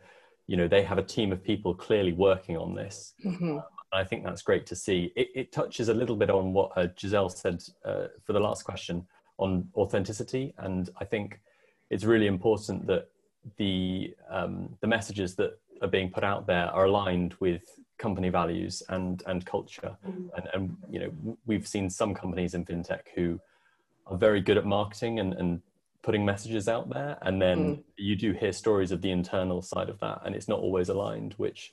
you 0.47 0.57
know, 0.57 0.69
they 0.69 0.83
have 0.83 0.99
a 0.99 1.03
team 1.03 1.33
of 1.33 1.43
people 1.43 1.75
clearly 1.75 2.13
working 2.13 2.57
on 2.57 2.75
this. 2.75 3.15
Mm-hmm. 3.25 3.59
I 3.93 4.05
think 4.05 4.25
that's 4.25 4.43
great 4.43 4.67
to 4.67 4.77
see. 4.77 5.13
It, 5.17 5.29
it, 5.35 5.53
touches 5.53 5.89
a 5.89 5.95
little 5.95 6.17
bit 6.17 6.31
on 6.31 6.53
what 6.53 6.73
uh, 6.77 6.89
Giselle 6.99 7.29
said 7.29 7.63
uh, 7.85 8.09
for 8.25 8.33
the 8.33 8.41
last 8.41 8.65
question 8.65 9.07
on 9.39 9.69
authenticity, 9.77 10.53
and 10.59 10.91
I 11.01 11.05
think 11.05 11.41
it's 11.91 12.05
really 12.05 12.27
important 12.27 12.87
that 12.89 13.09
the 13.57 14.15
um, 14.29 14.77
the 14.81 14.87
messages 14.87 15.37
that 15.37 15.59
are 15.83 15.89
being 15.89 16.11
put 16.11 16.25
out 16.25 16.47
there 16.47 16.67
are 16.67 16.87
aligned 16.87 17.35
with 17.41 17.63
company 17.99 18.29
values 18.29 18.83
and 18.89 19.23
and 19.27 19.45
culture. 19.47 19.97
Mm. 20.07 20.31
and, 20.37 20.49
and 20.53 20.77
you 20.91 21.01
know 21.01 21.37
we've 21.47 21.67
seen 21.67 21.89
some 21.91 22.15
companies 22.15 22.55
in 22.55 22.65
fintech 22.65 23.03
who 23.15 23.41
are 24.07 24.17
very 24.17 24.41
good 24.41 24.59
at 24.59 24.67
marketing 24.67 25.21
and, 25.21 25.33
and 25.35 25.63
putting 26.03 26.25
messages 26.25 26.69
out 26.69 26.91
there. 26.91 27.17
And 27.23 27.41
then 27.41 27.59
mm. 27.59 27.83
you 27.97 28.17
do 28.17 28.33
hear 28.33 28.53
stories 28.53 28.93
of 28.93 29.01
the 29.01 29.11
internal 29.11 29.63
side 29.63 29.89
of 29.89 29.99
that 30.01 30.21
and 30.25 30.35
it's 30.35 30.49
not 30.49 30.61
always 30.61 30.89
aligned 30.91 31.35
which 31.39 31.73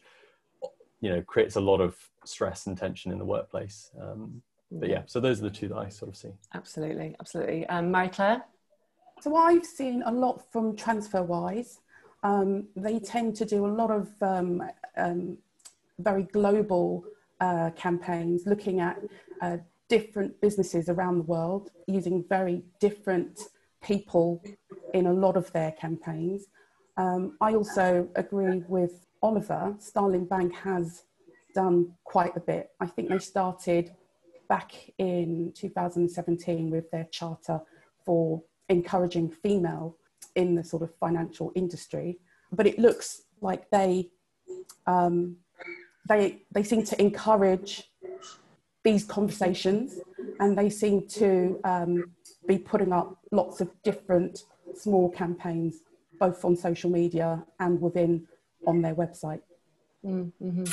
you 1.01 1.09
know 1.09 1.21
creates 1.21 1.55
a 1.57 1.61
lot 1.61 1.81
of 1.81 1.97
stress 2.23 2.67
and 2.67 2.77
tension 2.77 3.11
in 3.11 3.19
the 3.19 3.25
workplace. 3.25 3.91
Um, 3.99 4.41
but 4.73 4.87
yeah. 4.87 5.01
so 5.05 5.19
those 5.19 5.39
are 5.39 5.43
the 5.43 5.49
two 5.49 5.67
that 5.67 5.77
i 5.77 5.89
sort 5.89 6.09
of 6.09 6.15
see. 6.15 6.31
Absolutely. 6.53 7.15
Absolutely. 7.19 7.67
Um, 7.67 7.91
marie 7.91 8.07
claire 8.07 8.43
so 9.21 9.35
I've 9.35 9.65
seen 9.65 10.01
a 10.03 10.11
lot 10.11 10.51
from 10.51 10.75
TransferWise. 10.75 11.77
Um, 12.23 12.67
they 12.75 12.97
tend 12.99 13.35
to 13.35 13.45
do 13.45 13.67
a 13.67 13.73
lot 13.81 13.91
of 13.91 14.09
um, 14.21 14.63
um, 14.97 15.37
very 16.01 16.23
global 16.23 17.03
uh, 17.39 17.71
campaigns 17.75 18.43
looking 18.45 18.79
at 18.79 18.99
uh, 19.41 19.57
different 19.89 20.39
businesses 20.41 20.89
around 20.89 21.17
the 21.17 21.23
world 21.23 21.69
using 21.87 22.23
very 22.29 22.63
different 22.79 23.39
people 23.83 24.43
in 24.93 25.07
a 25.07 25.13
lot 25.13 25.35
of 25.35 25.51
their 25.53 25.71
campaigns. 25.71 26.45
Um, 26.97 27.37
I 27.41 27.55
also 27.55 28.07
agree 28.15 28.63
with 28.67 29.07
Oliver. 29.21 29.75
Starling 29.79 30.25
Bank 30.25 30.53
has 30.55 31.03
done 31.53 31.93
quite 32.03 32.35
a 32.35 32.39
bit. 32.39 32.69
I 32.79 32.85
think 32.85 33.09
they 33.09 33.19
started 33.19 33.91
back 34.47 34.73
in 34.97 35.51
2017 35.55 36.69
with 36.69 36.89
their 36.91 37.07
charter 37.11 37.61
for 38.05 38.43
encouraging 38.69 39.29
female 39.29 39.97
in 40.35 40.55
the 40.55 40.63
sort 40.63 40.83
of 40.83 40.93
financial 40.95 41.51
industry, 41.55 42.19
but 42.51 42.67
it 42.67 42.79
looks 42.79 43.23
like 43.41 43.69
they 43.69 44.09
um, 44.87 45.37
they 46.07 46.43
they 46.51 46.63
seem 46.63 46.83
to 46.83 47.01
encourage 47.01 47.89
these 48.83 49.03
conversations, 49.03 49.99
and 50.39 50.57
they 50.57 50.69
seem 50.69 51.07
to 51.07 51.59
um, 51.63 52.11
be 52.47 52.57
putting 52.57 52.91
up 52.91 53.19
lots 53.31 53.61
of 53.61 53.69
different 53.83 54.43
small 54.75 55.09
campaigns, 55.09 55.75
both 56.19 56.43
on 56.43 56.55
social 56.55 56.89
media 56.89 57.43
and 57.59 57.79
within 57.79 58.27
on 58.65 58.81
their 58.81 58.95
website. 58.95 59.41
Mm-hmm. 60.05 60.65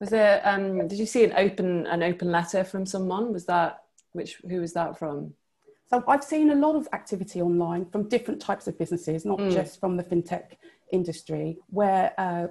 Was 0.00 0.10
there? 0.10 0.40
Um, 0.44 0.88
did 0.88 0.98
you 0.98 1.06
see 1.06 1.24
an 1.24 1.32
open 1.36 1.86
an 1.86 2.02
open 2.02 2.30
letter 2.30 2.64
from 2.64 2.86
someone? 2.86 3.32
Was 3.32 3.46
that 3.46 3.82
which? 4.12 4.40
Who 4.48 4.60
was 4.60 4.72
that 4.74 4.98
from? 4.98 5.34
So 5.90 6.04
I've 6.06 6.22
seen 6.22 6.50
a 6.50 6.54
lot 6.54 6.76
of 6.76 6.88
activity 6.92 7.42
online 7.42 7.84
from 7.84 8.08
different 8.08 8.40
types 8.40 8.68
of 8.68 8.78
businesses, 8.78 9.24
not 9.24 9.40
mm. 9.40 9.52
just 9.52 9.80
from 9.80 9.96
the 9.96 10.04
fintech 10.04 10.52
industry, 10.92 11.58
where 11.68 12.12
uh, 12.16 12.46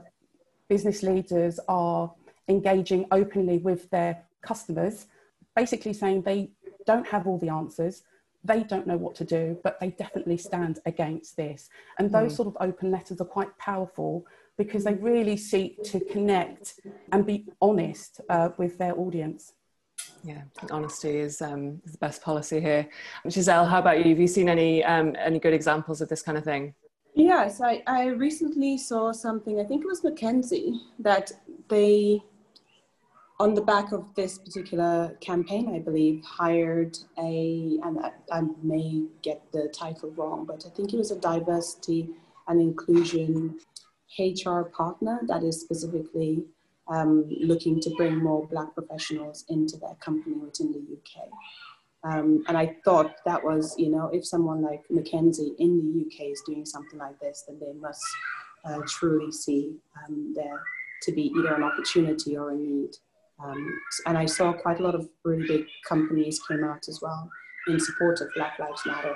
business 0.69 1.03
leaders 1.03 1.59
are 1.67 2.13
engaging 2.47 3.05
openly 3.11 3.57
with 3.57 3.89
their 3.89 4.23
customers, 4.41 5.07
basically 5.55 5.93
saying 5.93 6.21
they 6.21 6.51
don't 6.85 7.07
have 7.07 7.27
all 7.27 7.37
the 7.37 7.49
answers, 7.49 8.03
they 8.43 8.63
don't 8.63 8.87
know 8.87 8.97
what 8.97 9.15
to 9.15 9.25
do, 9.25 9.57
but 9.63 9.79
they 9.79 9.89
definitely 9.89 10.37
stand 10.37 10.79
against 10.85 11.35
this. 11.35 11.69
And 11.97 12.09
those 12.11 12.33
mm. 12.33 12.35
sort 12.37 12.47
of 12.47 12.57
open 12.61 12.89
letters 12.89 13.19
are 13.19 13.25
quite 13.25 13.57
powerful 13.57 14.25
because 14.57 14.83
they 14.83 14.93
really 14.93 15.37
seek 15.37 15.83
to 15.83 15.99
connect 15.99 16.79
and 17.11 17.25
be 17.25 17.47
honest 17.61 18.21
uh, 18.29 18.49
with 18.57 18.77
their 18.77 18.97
audience. 18.97 19.53
Yeah, 20.23 20.41
honesty 20.71 21.17
is, 21.17 21.41
um, 21.41 21.81
is 21.85 21.93
the 21.93 21.97
best 21.97 22.21
policy 22.21 22.59
here. 22.59 22.87
Giselle, 23.29 23.65
how 23.65 23.79
about 23.79 23.99
you? 23.99 24.11
Have 24.11 24.19
you 24.19 24.27
seen 24.27 24.49
any 24.49 24.83
um, 24.83 25.15
any 25.17 25.39
good 25.39 25.53
examples 25.53 26.01
of 26.01 26.09
this 26.09 26.21
kind 26.21 26.37
of 26.37 26.43
thing? 26.43 26.73
Yes, 27.15 27.61
I, 27.61 27.83
I 27.87 28.07
recently 28.07 28.77
saw 28.77 29.11
something, 29.11 29.59
I 29.59 29.63
think 29.63 29.83
it 29.83 29.87
was 29.87 30.01
McKinsey, 30.01 30.79
that 30.99 31.31
they, 31.67 32.21
on 33.39 33.53
the 33.53 33.61
back 33.61 33.91
of 33.91 34.13
this 34.15 34.37
particular 34.37 35.17
campaign, 35.19 35.73
I 35.73 35.79
believe, 35.79 36.23
hired 36.23 36.97
a, 37.17 37.79
and 37.83 37.99
I, 37.99 38.11
I 38.31 38.41
may 38.61 39.05
get 39.21 39.41
the 39.51 39.69
title 39.73 40.11
wrong, 40.11 40.45
but 40.45 40.65
I 40.65 40.69
think 40.69 40.93
it 40.93 40.97
was 40.97 41.11
a 41.11 41.19
diversity 41.19 42.09
and 42.47 42.61
inclusion 42.61 43.59
HR 44.17 44.61
partner 44.63 45.19
that 45.27 45.43
is 45.43 45.61
specifically 45.61 46.45
um, 46.87 47.29
looking 47.39 47.79
to 47.81 47.89
bring 47.95 48.17
more 48.17 48.47
black 48.47 48.73
professionals 48.73 49.45
into 49.49 49.77
their 49.77 49.95
company 49.95 50.35
within 50.35 50.71
the 50.71 50.79
UK. 50.79 51.29
Um, 52.03 52.43
and 52.47 52.57
I 52.57 52.75
thought 52.85 53.15
that 53.25 53.43
was, 53.43 53.75
you 53.77 53.89
know, 53.89 54.09
if 54.13 54.25
someone 54.25 54.61
like 54.61 54.81
McKinsey 54.91 55.51
in 55.59 55.77
the 55.77 56.05
UK 56.05 56.31
is 56.31 56.41
doing 56.45 56.65
something 56.65 56.97
like 56.97 57.19
this, 57.19 57.43
then 57.47 57.59
they 57.59 57.73
must 57.79 58.03
uh, 58.65 58.79
truly 58.87 59.31
see 59.31 59.75
um, 60.07 60.33
there 60.35 60.63
to 61.03 61.11
be 61.11 61.31
either 61.37 61.53
an 61.55 61.63
opportunity 61.63 62.37
or 62.37 62.51
a 62.51 62.55
need. 62.55 62.91
Um, 63.43 63.79
and 64.05 64.17
I 64.17 64.25
saw 64.25 64.53
quite 64.53 64.79
a 64.79 64.83
lot 64.83 64.95
of 64.95 65.09
really 65.23 65.47
big 65.47 65.65
companies 65.87 66.41
came 66.47 66.63
out 66.63 66.87
as 66.87 66.99
well 67.01 67.29
in 67.67 67.79
support 67.79 68.21
of 68.21 68.27
Black 68.35 68.59
Lives 68.59 68.81
Matter. 68.85 69.15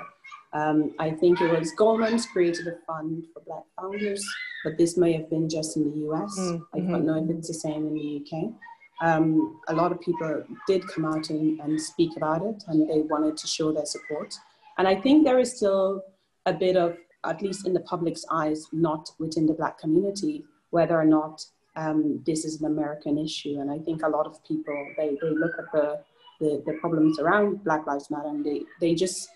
Um, 0.52 0.94
I 0.98 1.10
think 1.10 1.40
it 1.40 1.50
was 1.50 1.72
Goldman's 1.72 2.26
created 2.26 2.68
a 2.68 2.76
fund 2.86 3.24
for 3.34 3.42
Black 3.44 3.64
founders, 3.78 4.24
but 4.62 4.78
this 4.78 4.96
may 4.96 5.12
have 5.12 5.28
been 5.28 5.48
just 5.48 5.76
in 5.76 5.90
the 5.90 6.06
US. 6.10 6.38
Mm-hmm. 6.38 6.76
I 6.76 6.92
don't 6.92 7.06
know 7.06 7.22
if 7.22 7.28
it's 7.28 7.48
the 7.48 7.54
same 7.54 7.88
in 7.88 7.94
the 7.94 8.24
UK. 8.24 8.52
Um, 9.00 9.60
a 9.68 9.74
lot 9.74 9.92
of 9.92 10.00
people 10.00 10.44
did 10.68 10.86
come 10.86 11.04
out 11.04 11.30
and, 11.30 11.60
and 11.60 11.80
speak 11.80 12.16
about 12.16 12.42
it 12.42 12.62
and 12.68 12.88
they 12.88 13.00
wanted 13.00 13.36
to 13.38 13.46
show 13.46 13.72
their 13.72 13.86
support. 13.86 14.34
And 14.78 14.86
I 14.86 15.00
think 15.00 15.24
there 15.24 15.38
is 15.38 15.56
still 15.56 16.02
a 16.46 16.52
bit 16.52 16.76
of, 16.76 16.96
at 17.24 17.42
least 17.42 17.66
in 17.66 17.72
the 17.72 17.80
public's 17.80 18.24
eyes, 18.30 18.66
not 18.72 19.10
within 19.18 19.46
the 19.46 19.54
Black 19.54 19.78
community, 19.78 20.44
whether 20.70 20.98
or 20.98 21.04
not 21.04 21.44
um, 21.76 22.22
this 22.24 22.44
is 22.44 22.60
an 22.60 22.66
American 22.66 23.18
issue. 23.18 23.58
And 23.60 23.70
I 23.70 23.78
think 23.78 24.02
a 24.02 24.08
lot 24.08 24.26
of 24.26 24.44
people, 24.44 24.86
they, 24.96 25.16
they 25.20 25.30
look 25.30 25.52
at 25.58 25.72
the, 25.72 26.00
the, 26.40 26.62
the 26.66 26.74
problems 26.80 27.18
around 27.18 27.64
Black 27.64 27.86
Lives 27.86 28.10
Matter 28.10 28.28
and 28.28 28.44
they, 28.44 28.62
they 28.80 28.94
just, 28.94 29.28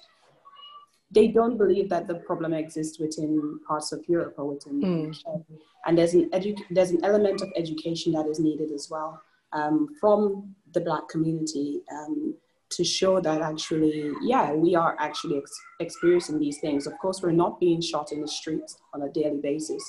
they 1.11 1.29
don't 1.29 1.57
believe 1.57 1.88
that 1.88 2.07
the 2.07 2.17
problem 2.17 2.53
exists 2.53 2.99
within 2.99 3.59
parts 3.67 3.93
of 3.93 4.05
Europe 4.09 4.35
or 4.37 4.55
within 4.55 4.81
mm. 4.81 5.25
the 5.25 5.31
UK. 5.31 5.41
And 5.87 5.97
there's 5.97 6.15
an, 6.15 6.29
edu- 6.31 6.62
there's 6.71 6.91
an 6.91 7.05
element 7.05 7.41
of 7.41 7.50
education 7.57 8.12
that 8.12 8.27
is 8.27 8.38
needed 8.38 8.71
as 8.73 8.88
well 8.91 9.23
um, 9.52 9.88
from 10.00 10.55
the 10.75 10.81
Black 10.81 11.09
community 11.09 11.81
um, 11.93 12.35
to 12.71 12.85
show 12.85 13.21
that 13.21 13.40
actually, 13.40 14.12
yeah, 14.23 14.52
we 14.52 14.75
are 14.75 14.97
actually 14.99 15.38
ex- 15.38 15.61
experiencing 15.81 16.38
these 16.38 16.59
things. 16.61 16.87
Of 16.87 16.99
course, 16.99 17.23
we're 17.23 17.33
not 17.33 17.59
being 17.59 17.81
shot 17.81 18.12
in 18.12 18.21
the 18.21 18.28
streets 18.28 18.78
on 18.93 19.02
a 19.02 19.09
daily 19.09 19.40
basis 19.43 19.83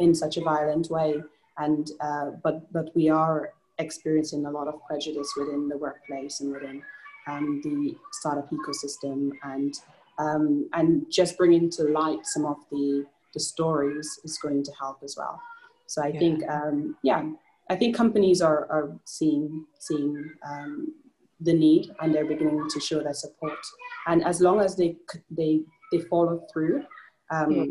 in 0.00 0.14
such 0.14 0.36
a 0.36 0.40
violent 0.40 0.90
way 0.90 1.22
and 1.58 1.90
uh, 2.00 2.30
but 2.42 2.72
but 2.72 2.94
we 2.94 3.08
are 3.08 3.50
experiencing 3.78 4.46
a 4.46 4.50
lot 4.50 4.68
of 4.68 4.74
prejudice 4.86 5.32
within 5.36 5.68
the 5.68 5.76
workplace 5.76 6.40
and 6.40 6.52
within 6.52 6.82
um, 7.26 7.60
the 7.64 7.96
startup 8.12 8.48
ecosystem 8.50 9.30
and 9.42 9.74
um, 10.18 10.68
and 10.74 11.06
just 11.10 11.36
bringing 11.36 11.70
to 11.70 11.84
light 11.84 12.24
some 12.24 12.44
of 12.44 12.56
the 12.70 13.04
the 13.32 13.40
stories 13.40 14.20
is 14.24 14.38
going 14.38 14.62
to 14.62 14.72
help 14.78 14.98
as 15.02 15.16
well 15.16 15.40
so 15.86 16.02
i 16.02 16.08
yeah. 16.08 16.18
think 16.18 16.48
um, 16.48 16.96
yeah 17.02 17.24
i 17.70 17.76
think 17.76 17.96
companies 17.96 18.40
are, 18.40 18.66
are 18.70 18.96
seeing 19.04 19.66
seeing 19.78 20.30
um, 20.48 20.94
the 21.40 21.52
need 21.52 21.90
and 22.00 22.14
they're 22.14 22.26
beginning 22.26 22.66
to 22.70 22.80
show 22.80 23.02
their 23.02 23.14
support 23.14 23.58
and 24.06 24.24
as 24.24 24.40
long 24.40 24.60
as 24.60 24.76
they 24.76 24.96
they 25.30 25.60
they 25.92 26.00
follow 26.00 26.46
through 26.52 26.82
um, 27.30 27.50
yeah. 27.50 27.64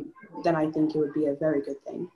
then 0.44 0.56
i 0.56 0.70
think 0.72 0.96
it 0.96 0.98
would 0.98 1.14
be 1.14 1.26
a 1.28 1.36
very 1.36 1.62
good 1.62 1.82
thing 1.86 2.10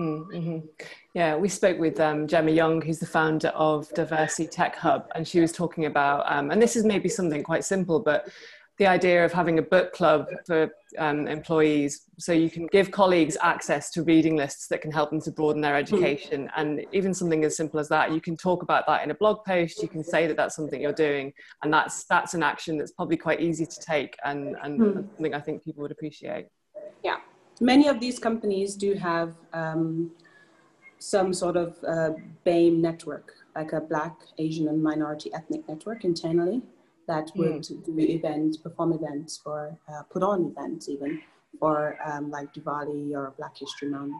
Mm-hmm. 0.00 0.66
Yeah, 1.14 1.36
we 1.36 1.48
spoke 1.48 1.78
with 1.78 2.00
um, 2.00 2.26
Gemma 2.26 2.50
Young, 2.50 2.80
who's 2.80 2.98
the 2.98 3.06
founder 3.06 3.48
of 3.48 3.92
Diversity 3.94 4.48
Tech 4.48 4.76
Hub, 4.76 5.10
and 5.14 5.26
she 5.26 5.40
was 5.40 5.52
talking 5.52 5.86
about, 5.86 6.30
um, 6.30 6.50
and 6.50 6.62
this 6.62 6.76
is 6.76 6.84
maybe 6.84 7.08
something 7.08 7.42
quite 7.42 7.64
simple, 7.64 8.00
but 8.00 8.28
the 8.80 8.86
idea 8.86 9.22
of 9.22 9.30
having 9.30 9.58
a 9.58 9.62
book 9.62 9.92
club 9.92 10.26
for 10.46 10.70
um, 10.96 11.28
employees 11.28 12.06
so 12.18 12.32
you 12.32 12.48
can 12.48 12.66
give 12.68 12.90
colleagues 12.90 13.36
access 13.42 13.90
to 13.90 14.02
reading 14.02 14.36
lists 14.36 14.68
that 14.68 14.80
can 14.80 14.90
help 14.90 15.10
them 15.10 15.20
to 15.20 15.30
broaden 15.30 15.60
their 15.60 15.76
education 15.76 16.44
mm. 16.44 16.50
and 16.56 16.86
even 16.90 17.12
something 17.12 17.44
as 17.44 17.54
simple 17.54 17.78
as 17.78 17.90
that 17.90 18.10
you 18.10 18.22
can 18.22 18.38
talk 18.38 18.62
about 18.62 18.86
that 18.86 19.04
in 19.04 19.10
a 19.10 19.14
blog 19.14 19.44
post 19.44 19.82
you 19.82 19.88
can 19.88 20.02
say 20.02 20.26
that 20.26 20.34
that's 20.34 20.56
something 20.56 20.80
you're 20.80 20.94
doing 20.94 21.30
and 21.62 21.70
that's 21.70 22.04
that's 22.04 22.32
an 22.32 22.42
action 22.42 22.78
that's 22.78 22.92
probably 22.92 23.18
quite 23.18 23.42
easy 23.42 23.66
to 23.66 23.78
take 23.80 24.16
and, 24.24 24.56
and 24.62 24.80
mm. 24.80 24.94
something 24.94 25.34
i 25.34 25.40
think 25.40 25.62
people 25.62 25.82
would 25.82 25.92
appreciate 25.92 26.46
yeah 27.04 27.18
many 27.60 27.86
of 27.86 28.00
these 28.00 28.18
companies 28.18 28.76
do 28.76 28.94
have 28.94 29.34
um, 29.52 30.10
some 30.98 31.34
sort 31.34 31.56
of 31.56 31.76
uh, 31.86 32.10
BAME 32.44 32.78
network, 32.78 33.32
like 33.56 33.72
a 33.72 33.80
Black, 33.80 34.18
Asian, 34.36 34.68
and 34.68 34.82
minority 34.82 35.32
ethnic 35.32 35.66
network 35.66 36.04
internally 36.04 36.60
that 37.10 37.30
hmm. 37.30 37.38
would 37.40 37.62
mm. 37.62 37.84
do 37.84 37.98
events, 37.98 38.56
perform 38.56 38.92
events 38.92 39.40
or 39.44 39.76
uh, 39.90 40.02
put 40.12 40.22
on 40.22 40.38
events 40.52 40.88
even 40.88 41.20
for 41.58 41.98
um, 42.08 42.30
like 42.30 42.48
Diwali 42.54 43.12
or 43.18 43.34
Black 43.36 43.56
History 43.58 43.88
Month. 43.88 44.14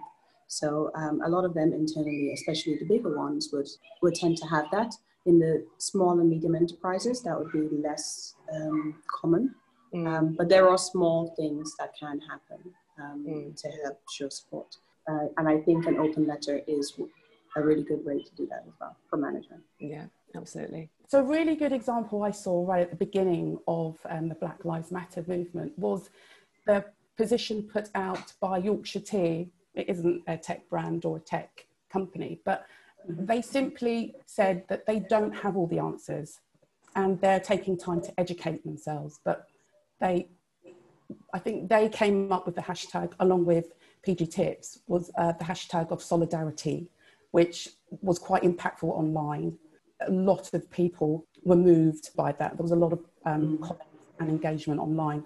So 0.49 0.91
um, 0.97 1.23
a 1.25 1.29
lot 1.29 1.45
of 1.45 1.55
them 1.55 1.73
internally, 1.73 2.33
especially 2.35 2.75
the 2.77 2.85
bigger 2.85 3.17
ones, 3.17 3.51
would, 3.53 3.69
would 4.03 4.17
tend 4.17 4.37
to 4.39 4.47
have 4.47 4.67
that. 4.73 4.93
In 5.27 5.39
the 5.39 5.65
small 5.79 6.19
and 6.19 6.29
medium 6.29 6.55
enterprises, 6.57 7.23
that 7.23 7.39
would 7.39 7.53
be 7.53 7.69
less 7.89 8.35
um, 8.55 8.97
common. 9.21 9.55
Mm. 9.93 10.37
but 10.37 10.49
there 10.49 10.69
are 10.69 10.79
small 10.79 11.35
things 11.35 11.75
that 11.77 11.91
can 11.99 12.21
happen 12.31 12.61
um, 13.03 13.27
mm. 13.29 13.61
to 13.61 13.69
help 13.83 13.99
show 14.09 14.29
support. 14.29 14.77
Uh, 15.11 15.27
and 15.37 15.49
I 15.49 15.59
think 15.63 15.87
an 15.87 15.97
open 15.99 16.29
letter 16.29 16.61
is 16.69 16.95
a 17.57 17.61
really 17.61 17.83
good 17.83 18.05
way 18.05 18.23
to 18.23 18.31
do 18.37 18.47
that 18.47 18.63
as 18.69 18.75
well 18.81 18.95
for 19.09 19.17
management. 19.17 19.63
Yeah, 19.81 20.05
absolutely. 20.37 20.91
So, 21.11 21.19
a 21.19 21.25
really 21.25 21.57
good 21.57 21.73
example 21.73 22.23
I 22.23 22.31
saw 22.31 22.65
right 22.65 22.83
at 22.83 22.91
the 22.91 22.97
beginning 22.97 23.59
of 23.67 23.99
um, 24.09 24.29
the 24.29 24.37
Black 24.37 24.65
Lives 24.65 24.93
Matter 24.93 25.25
movement 25.27 25.77
was 25.77 26.09
the 26.69 26.85
position 27.17 27.65
put 27.65 27.89
out 27.97 28.33
by 28.41 28.59
Yorkshire 28.59 29.01
Tea. 29.01 29.51
It 29.75 29.89
isn't 29.89 30.23
a 30.29 30.37
tech 30.37 30.69
brand 30.71 31.05
or 31.05 31.17
a 31.17 31.21
tech 31.21 31.67
company, 31.93 32.41
but 32.45 32.65
mm-hmm. 33.11 33.27
they 33.27 33.43
simply 33.43 34.15
said 34.25 34.63
that 34.69 34.87
they 34.87 35.01
don't 35.01 35.33
have 35.33 35.57
all 35.57 35.67
the 35.67 35.81
answers 35.81 36.39
and 36.95 37.21
they're 37.21 37.41
taking 37.41 37.77
time 37.77 38.01
to 38.03 38.21
educate 38.21 38.63
themselves, 38.63 39.19
but 39.25 39.49
they 40.01 40.29
I 41.35 41.41
think 41.41 41.69
they 41.69 41.89
came 41.89 42.31
up 42.31 42.47
with 42.47 42.55
the 42.55 42.63
hashtag 42.63 43.15
along 43.19 43.47
with 43.47 43.73
PG 44.05 44.29
Tips 44.29 44.79
was 44.87 45.11
uh, 45.19 45.33
the 45.33 45.45
hashtag 45.45 45.91
of 45.91 46.05
solidarity, 46.05 46.89
which 47.33 47.71
was 48.01 48.21
quite 48.21 48.45
impactful 48.45 48.85
online. 48.85 49.59
A 50.07 50.11
lot 50.11 50.53
of 50.55 50.71
people 50.71 51.27
were 51.45 51.57
moved 51.57 52.11
by 52.17 52.33
that. 52.33 52.57
There 52.57 52.63
was 52.63 52.73
a 52.73 52.77
lot 52.77 52.93
of 52.93 53.01
um, 53.27 53.59
mm. 53.59 53.61
comments 53.61 53.87
and 54.19 54.31
engagement 54.31 54.81
online. 54.81 55.25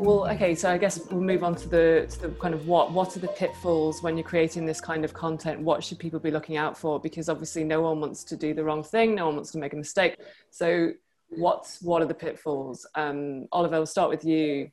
Well, 0.00 0.26
okay, 0.30 0.54
so 0.54 0.70
I 0.70 0.78
guess 0.78 0.98
we'll 1.10 1.20
move 1.20 1.44
on 1.44 1.54
to 1.56 1.68
the 1.68 2.06
to 2.08 2.20
the 2.22 2.28
kind 2.40 2.54
of 2.54 2.66
what 2.66 2.90
what 2.90 3.14
are 3.18 3.20
the 3.20 3.28
pitfalls 3.28 4.02
when 4.02 4.16
you're 4.16 4.24
creating 4.24 4.64
this 4.64 4.80
kind 4.80 5.04
of 5.04 5.12
content? 5.12 5.60
What 5.60 5.84
should 5.84 5.98
people 5.98 6.18
be 6.18 6.30
looking 6.30 6.56
out 6.56 6.78
for? 6.78 6.98
Because 6.98 7.28
obviously, 7.28 7.64
no 7.64 7.82
one 7.82 8.00
wants 8.00 8.24
to 8.24 8.36
do 8.36 8.54
the 8.54 8.64
wrong 8.64 8.82
thing. 8.82 9.14
No 9.14 9.26
one 9.26 9.34
wants 9.34 9.50
to 9.50 9.58
make 9.58 9.74
a 9.74 9.76
mistake. 9.76 10.16
So, 10.50 10.92
what's 11.28 11.82
what 11.82 12.00
are 12.00 12.06
the 12.06 12.14
pitfalls? 12.14 12.86
Um, 12.94 13.46
Oliver, 13.52 13.76
we'll 13.76 13.84
start 13.84 14.08
with 14.08 14.24
you. 14.24 14.70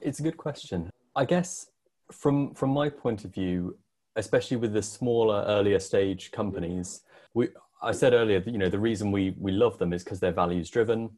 It's 0.00 0.18
a 0.18 0.22
good 0.24 0.36
question. 0.36 0.90
I 1.14 1.24
guess 1.24 1.68
from 2.10 2.54
from 2.54 2.70
my 2.70 2.88
point 2.88 3.24
of 3.24 3.32
view, 3.32 3.78
especially 4.16 4.56
with 4.56 4.72
the 4.72 4.82
smaller, 4.82 5.44
earlier 5.46 5.78
stage 5.78 6.30
companies, 6.30 7.02
we 7.34 7.48
I 7.82 7.92
said 7.92 8.14
earlier 8.14 8.40
that 8.40 8.50
you 8.50 8.58
know 8.58 8.68
the 8.68 8.78
reason 8.78 9.12
we 9.12 9.34
we 9.38 9.52
love 9.52 9.78
them 9.78 9.92
is 9.92 10.02
because 10.04 10.20
they're 10.20 10.32
values 10.32 10.70
driven, 10.70 11.10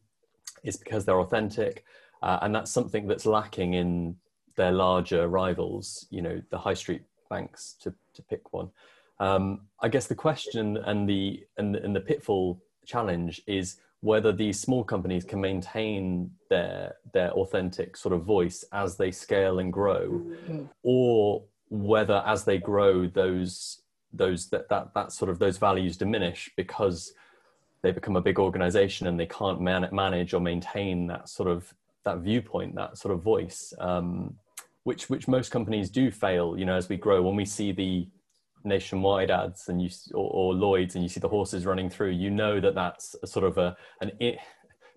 is 0.64 0.76
because 0.76 1.04
they're 1.04 1.20
authentic, 1.20 1.84
uh, 2.22 2.38
and 2.42 2.54
that's 2.54 2.70
something 2.70 3.06
that's 3.06 3.26
lacking 3.26 3.74
in 3.74 4.16
their 4.56 4.72
larger 4.72 5.28
rivals. 5.28 6.06
You 6.10 6.22
know, 6.22 6.42
the 6.50 6.58
high 6.58 6.74
street 6.74 7.02
banks 7.30 7.76
to 7.82 7.94
to 8.14 8.22
pick 8.22 8.52
one. 8.52 8.70
Um, 9.18 9.62
I 9.80 9.88
guess 9.88 10.06
the 10.06 10.14
question 10.14 10.76
and 10.78 11.08
the 11.08 11.44
and 11.56 11.74
the, 11.74 11.82
and 11.82 11.94
the 11.94 12.00
pitfall 12.00 12.62
challenge 12.84 13.42
is 13.46 13.78
whether 14.00 14.30
these 14.30 14.60
small 14.60 14.84
companies 14.84 15.24
can 15.24 15.40
maintain 15.40 16.30
their 16.50 16.94
their 17.12 17.30
authentic 17.32 17.96
sort 17.96 18.14
of 18.14 18.22
voice 18.24 18.64
as 18.72 18.96
they 18.96 19.10
scale 19.10 19.58
and 19.58 19.72
grow 19.72 20.08
mm-hmm. 20.08 20.64
or 20.82 21.42
whether 21.68 22.22
as 22.26 22.44
they 22.44 22.58
grow 22.58 23.06
those 23.06 23.82
those 24.12 24.48
that, 24.48 24.68
that 24.68 24.94
that 24.94 25.12
sort 25.12 25.30
of 25.30 25.38
those 25.38 25.58
values 25.58 25.96
diminish 25.96 26.50
because 26.56 27.12
they 27.82 27.90
become 27.90 28.16
a 28.16 28.20
big 28.20 28.38
organization 28.38 29.06
and 29.06 29.18
they 29.18 29.26
can't 29.26 29.60
man- 29.60 29.88
manage 29.92 30.32
or 30.32 30.40
maintain 30.40 31.06
that 31.06 31.28
sort 31.28 31.48
of 31.48 31.74
that 32.04 32.18
viewpoint 32.18 32.74
that 32.74 32.96
sort 32.96 33.12
of 33.12 33.20
voice 33.20 33.74
um, 33.78 34.34
which 34.86 35.10
which 35.10 35.26
most 35.26 35.50
companies 35.50 35.90
do 35.90 36.10
fail 36.12 36.56
you 36.56 36.64
know 36.64 36.76
as 36.76 36.88
we 36.88 36.96
grow. 36.96 37.20
When 37.20 37.34
we 37.34 37.44
see 37.44 37.72
the 37.72 38.08
nationwide 38.64 39.30
ads 39.30 39.68
and 39.68 39.82
you 39.82 39.90
or, 40.14 40.30
or, 40.30 40.54
Lloyd's 40.54 40.94
and 40.94 41.02
you 41.02 41.08
see 41.08 41.20
the 41.20 41.28
horses 41.28 41.66
running 41.66 41.90
through, 41.90 42.10
you 42.10 42.30
know 42.30 42.60
that 42.60 42.76
that's 42.76 43.16
a 43.22 43.26
sort 43.26 43.44
of 43.44 43.58
a 43.58 43.76
an 44.00 44.12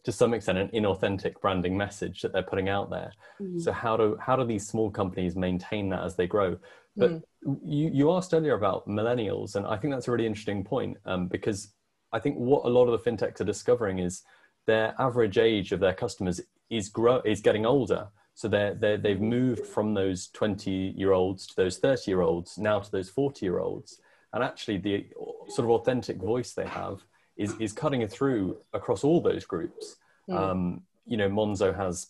to 0.04 0.12
some 0.12 0.34
extent 0.34 0.58
an 0.58 0.70
inauthentic 0.70 1.40
branding 1.42 1.78
message 1.78 2.22
that 2.22 2.34
they're 2.34 2.44
putting 2.44 2.70
out 2.70 2.90
there. 2.90 3.12
Mm. 3.42 3.62
So 3.62 3.72
how 3.72 3.98
do 3.98 4.18
how 4.20 4.36
do 4.36 4.46
these 4.46 4.68
small 4.68 4.90
companies 4.90 5.36
maintain 5.36 5.90
that 5.90 6.04
as 6.04 6.16
they 6.16 6.28
grow? 6.28 6.58
But 6.96 7.12
mm. 7.12 7.24
you 7.64 7.90
you 7.92 8.12
asked 8.12 8.34
earlier 8.34 8.56
about 8.56 8.88
millennials, 8.88 9.56
and 9.56 9.66
I 9.66 9.78
think 9.78 9.94
that's 9.94 10.08
a 10.08 10.12
really 10.12 10.26
interesting 10.26 10.64
point 10.64 10.98
um, 11.06 11.28
because 11.28 11.74
I 12.12 12.20
think 12.20 12.38
what 12.38 12.66
a 12.66 12.70
lot 12.70 12.88
of 12.88 13.04
the 13.04 13.10
fintechs 13.10 13.42
are 13.42 13.46
discovering 13.46 14.00
is 14.00 14.24
their 14.66 14.94
average 15.00 15.38
age 15.38 15.72
of 15.72 15.80
their 15.80 15.94
customers 15.94 16.42
is 16.70 16.90
grow 16.90 17.22
is 17.22 17.42
getting 17.42 17.66
older 17.66 18.08
so 18.40 18.48
they're, 18.48 18.74
they're, 18.74 18.98
they've 18.98 19.20
moved 19.20 19.66
from 19.66 19.94
those 19.94 20.30
20 20.30 20.94
year 20.96 21.12
olds 21.12 21.46
to 21.48 21.56
those 21.58 21.78
30 21.78 22.10
year 22.10 22.22
olds, 22.22 22.58
now 22.58 22.80
to 22.80 22.90
those 22.90 23.10
40 23.10 23.46
year 23.46 23.60
olds. 23.60 24.00
And 24.32 24.42
actually, 24.42 24.78
the, 24.78 25.08
sort 25.50 25.66
of 25.66 25.72
authentic 25.72 26.16
voice 26.16 26.54
they 26.54 26.66
have 26.66 27.04
is, 27.40 27.56
is 27.60 27.72
cutting 27.72 28.02
it 28.02 28.12
through 28.12 28.58
across 28.74 29.04
all 29.04 29.22
those 29.22 29.46
groups. 29.46 29.96
Mm. 30.30 30.38
Um, 30.38 30.82
you 31.06 31.18
know, 31.18 31.30
Monzo 31.30 31.76
has, 31.76 32.08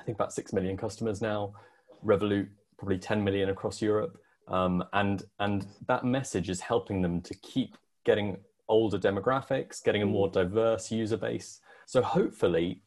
I 0.00 0.02
think, 0.02 0.16
about 0.16 0.32
6 0.32 0.52
million 0.54 0.76
customers 0.76 1.20
now, 1.20 1.52
Revolut, 2.04 2.48
probably 2.78 2.98
10 2.98 3.22
million 3.22 3.50
across 3.50 3.82
Europe. 3.82 4.18
Um, 4.48 4.82
and, 4.94 5.22
and 5.38 5.66
that 5.86 6.04
message 6.04 6.48
is 6.48 6.60
helping 6.60 7.02
them 7.02 7.20
to 7.20 7.34
keep 7.34 7.76
getting 8.04 8.38
older 8.68 8.98
demographics, 8.98 9.84
getting 9.84 10.02
a 10.02 10.06
more 10.06 10.28
hmm. 10.28 10.34
diverse 10.34 10.90
user 10.90 11.18
base. 11.18 11.60
So 11.86 12.00
hopefully, 12.00 12.80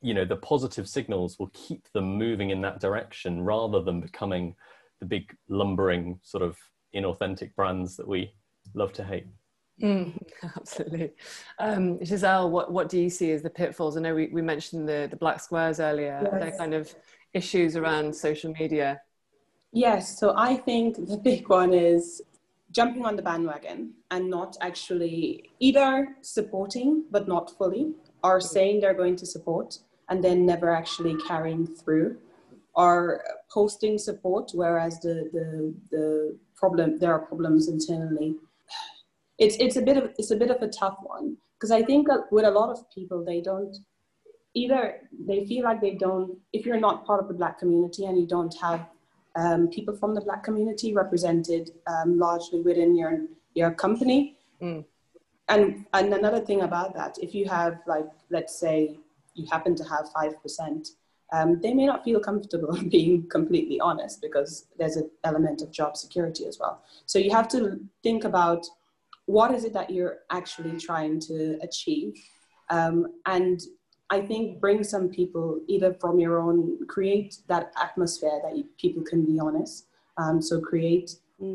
you 0.00 0.14
know, 0.14 0.24
the 0.24 0.36
positive 0.36 0.88
signals 0.88 1.36
will 1.40 1.50
keep 1.52 1.90
them 1.92 2.16
moving 2.16 2.50
in 2.50 2.60
that 2.60 2.80
direction 2.80 3.42
rather 3.42 3.82
than 3.82 4.00
becoming 4.00 4.54
the 5.00 5.06
big 5.06 5.36
lumbering 5.48 6.20
sort 6.22 6.44
of 6.44 6.56
inauthentic 6.94 7.56
brands 7.56 7.96
that 7.96 8.06
we 8.06 8.32
love 8.74 8.92
to 8.92 9.04
hate. 9.04 9.26
Mm, 9.82 10.20
absolutely. 10.56 11.12
Um, 11.58 12.04
Giselle, 12.04 12.50
what, 12.50 12.72
what 12.72 12.88
do 12.88 12.98
you 12.98 13.10
see 13.10 13.30
as 13.32 13.42
the 13.42 13.50
pitfalls? 13.50 13.96
I 13.96 14.00
know 14.00 14.14
we, 14.14 14.28
we 14.28 14.42
mentioned 14.42 14.88
the, 14.88 15.08
the 15.10 15.16
black 15.16 15.40
squares 15.40 15.80
earlier, 15.80 16.20
yes. 16.22 16.32
they're 16.40 16.58
kind 16.58 16.74
of 16.74 16.94
issues 17.32 17.76
around 17.76 18.14
social 18.14 18.52
media. 18.52 19.00
Yes, 19.72 20.18
so 20.18 20.34
I 20.36 20.56
think 20.56 20.96
the 21.08 21.18
big 21.18 21.48
one 21.48 21.74
is 21.74 22.22
jumping 22.70 23.04
on 23.04 23.16
the 23.16 23.22
bandwagon 23.22 23.92
and 24.10 24.28
not 24.28 24.56
actually 24.60 25.50
either 25.58 26.16
supporting 26.22 27.04
but 27.10 27.28
not 27.28 27.56
fully, 27.56 27.92
or 28.24 28.40
saying 28.40 28.80
they're 28.80 28.94
going 28.94 29.16
to 29.16 29.26
support 29.26 29.78
and 30.08 30.24
then 30.24 30.46
never 30.46 30.70
actually 30.74 31.16
carrying 31.26 31.66
through, 31.66 32.16
or 32.74 33.22
posting 33.52 33.98
support 33.98 34.50
whereas 34.54 35.00
the 35.00 35.28
the, 35.32 35.74
the 35.90 36.38
problem 36.54 36.98
there 36.98 37.12
are 37.12 37.18
problems 37.18 37.68
internally 37.68 38.36
it's 39.38 39.56
it's 39.56 39.76
a 39.76 39.82
bit 39.82 39.96
of 39.96 40.10
it's 40.18 40.30
a 40.30 40.36
bit 40.36 40.50
of 40.50 40.60
a 40.62 40.68
tough 40.68 40.96
one 41.02 41.36
because 41.54 41.70
I 41.70 41.82
think 41.82 42.08
with 42.30 42.44
a 42.44 42.50
lot 42.50 42.70
of 42.70 42.90
people 42.90 43.24
they 43.24 43.40
don't 43.40 43.76
either 44.54 45.00
they 45.26 45.44
feel 45.46 45.64
like 45.64 45.80
they 45.80 45.94
don't 45.94 46.36
if 46.52 46.66
you're 46.66 46.80
not 46.80 47.04
part 47.04 47.20
of 47.20 47.28
the 47.28 47.34
black 47.34 47.58
community 47.58 48.04
and 48.04 48.18
you 48.18 48.26
don't 48.26 48.54
have 48.60 48.86
um, 49.36 49.68
people 49.68 49.94
from 49.96 50.14
the 50.14 50.20
black 50.20 50.42
community 50.42 50.92
represented 50.92 51.70
um, 51.86 52.18
largely 52.18 52.60
within 52.60 52.96
your 52.96 53.20
your 53.54 53.70
company 53.70 54.36
mm. 54.60 54.84
and 55.48 55.86
and 55.92 56.12
another 56.12 56.40
thing 56.40 56.62
about 56.62 56.94
that 56.94 57.16
if 57.22 57.34
you 57.34 57.46
have 57.46 57.78
like 57.86 58.08
let's 58.30 58.58
say 58.58 58.96
you 59.34 59.46
happen 59.50 59.74
to 59.76 59.84
have 59.84 60.10
five 60.14 60.40
percent 60.42 60.88
um, 61.30 61.60
they 61.60 61.74
may 61.74 61.84
not 61.84 62.04
feel 62.04 62.20
comfortable 62.20 62.76
being 62.88 63.28
completely 63.28 63.78
honest 63.80 64.22
because 64.22 64.66
there's 64.78 64.96
an 64.96 65.10
element 65.24 65.60
of 65.62 65.70
job 65.70 65.96
security 65.96 66.46
as 66.46 66.58
well 66.58 66.82
so 67.06 67.18
you 67.18 67.30
have 67.30 67.48
to 67.48 67.78
think 68.02 68.24
about 68.24 68.66
what 69.28 69.54
is 69.54 69.64
it 69.64 69.74
that 69.74 69.90
you're 69.90 70.18
actually 70.30 70.78
trying 70.78 71.20
to 71.20 71.58
achieve? 71.62 72.14
Um, 72.70 72.96
and 73.26 73.60
i 74.10 74.20
think 74.20 74.60
bring 74.60 74.82
some 74.82 75.08
people 75.08 75.60
either 75.68 75.92
from 76.00 76.18
your 76.18 76.38
own 76.38 76.58
create 76.86 77.32
that 77.46 77.72
atmosphere 77.86 78.40
that 78.42 78.56
you, 78.56 78.64
people 78.80 79.02
can 79.02 79.24
be 79.24 79.38
honest. 79.38 79.86
Um, 80.16 80.40
so 80.42 80.60
create 80.60 81.10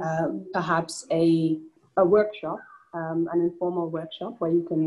uh, 0.05 0.27
perhaps 0.53 1.05
a, 1.11 1.59
a 1.97 2.05
workshop 2.05 2.59
um, 2.93 3.27
an 3.33 3.41
informal 3.41 3.89
workshop 3.89 4.35
where 4.39 4.51
you 4.51 4.63
can 4.71 4.83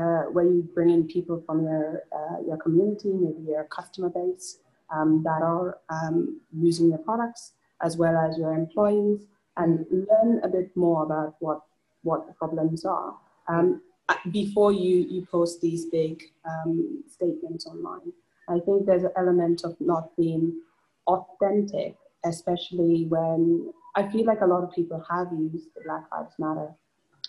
uh, 0.00 0.24
where 0.34 0.46
you 0.46 0.62
bring 0.74 0.90
in 0.90 1.06
people 1.06 1.42
from 1.46 1.64
your 1.64 2.04
uh, 2.18 2.38
your 2.46 2.56
community 2.56 3.10
maybe 3.12 3.42
your 3.50 3.64
customer 3.64 4.08
base 4.08 4.58
um, 4.94 5.22
that 5.24 5.42
are 5.42 5.78
um, 5.90 6.40
using 6.68 6.88
your 6.88 6.98
products 6.98 7.52
as 7.82 7.96
well 7.96 8.16
as 8.16 8.38
your 8.38 8.52
employees 8.52 9.26
and 9.56 9.84
learn 9.90 10.40
a 10.44 10.48
bit 10.48 10.74
more 10.76 11.02
about 11.02 11.34
what 11.40 11.60
what 12.02 12.26
the 12.26 12.32
problems 12.34 12.84
are 12.84 13.14
um, 13.48 13.80
before 14.30 14.72
you, 14.72 15.06
you 15.08 15.26
post 15.30 15.60
these 15.60 15.86
big 15.86 16.22
um, 16.48 17.02
statements 17.08 17.66
online. 17.66 18.12
I 18.48 18.58
think 18.60 18.86
there's 18.86 19.04
an 19.04 19.12
element 19.16 19.62
of 19.64 19.76
not 19.80 20.14
being 20.16 20.60
authentic, 21.06 21.96
especially 22.24 23.06
when 23.08 23.72
I 23.96 24.08
feel 24.08 24.24
like 24.24 24.40
a 24.40 24.46
lot 24.46 24.64
of 24.64 24.72
people 24.72 25.04
have 25.10 25.28
used 25.32 25.68
the 25.74 25.82
Black 25.84 26.04
Lives 26.12 26.34
Matter, 26.38 26.68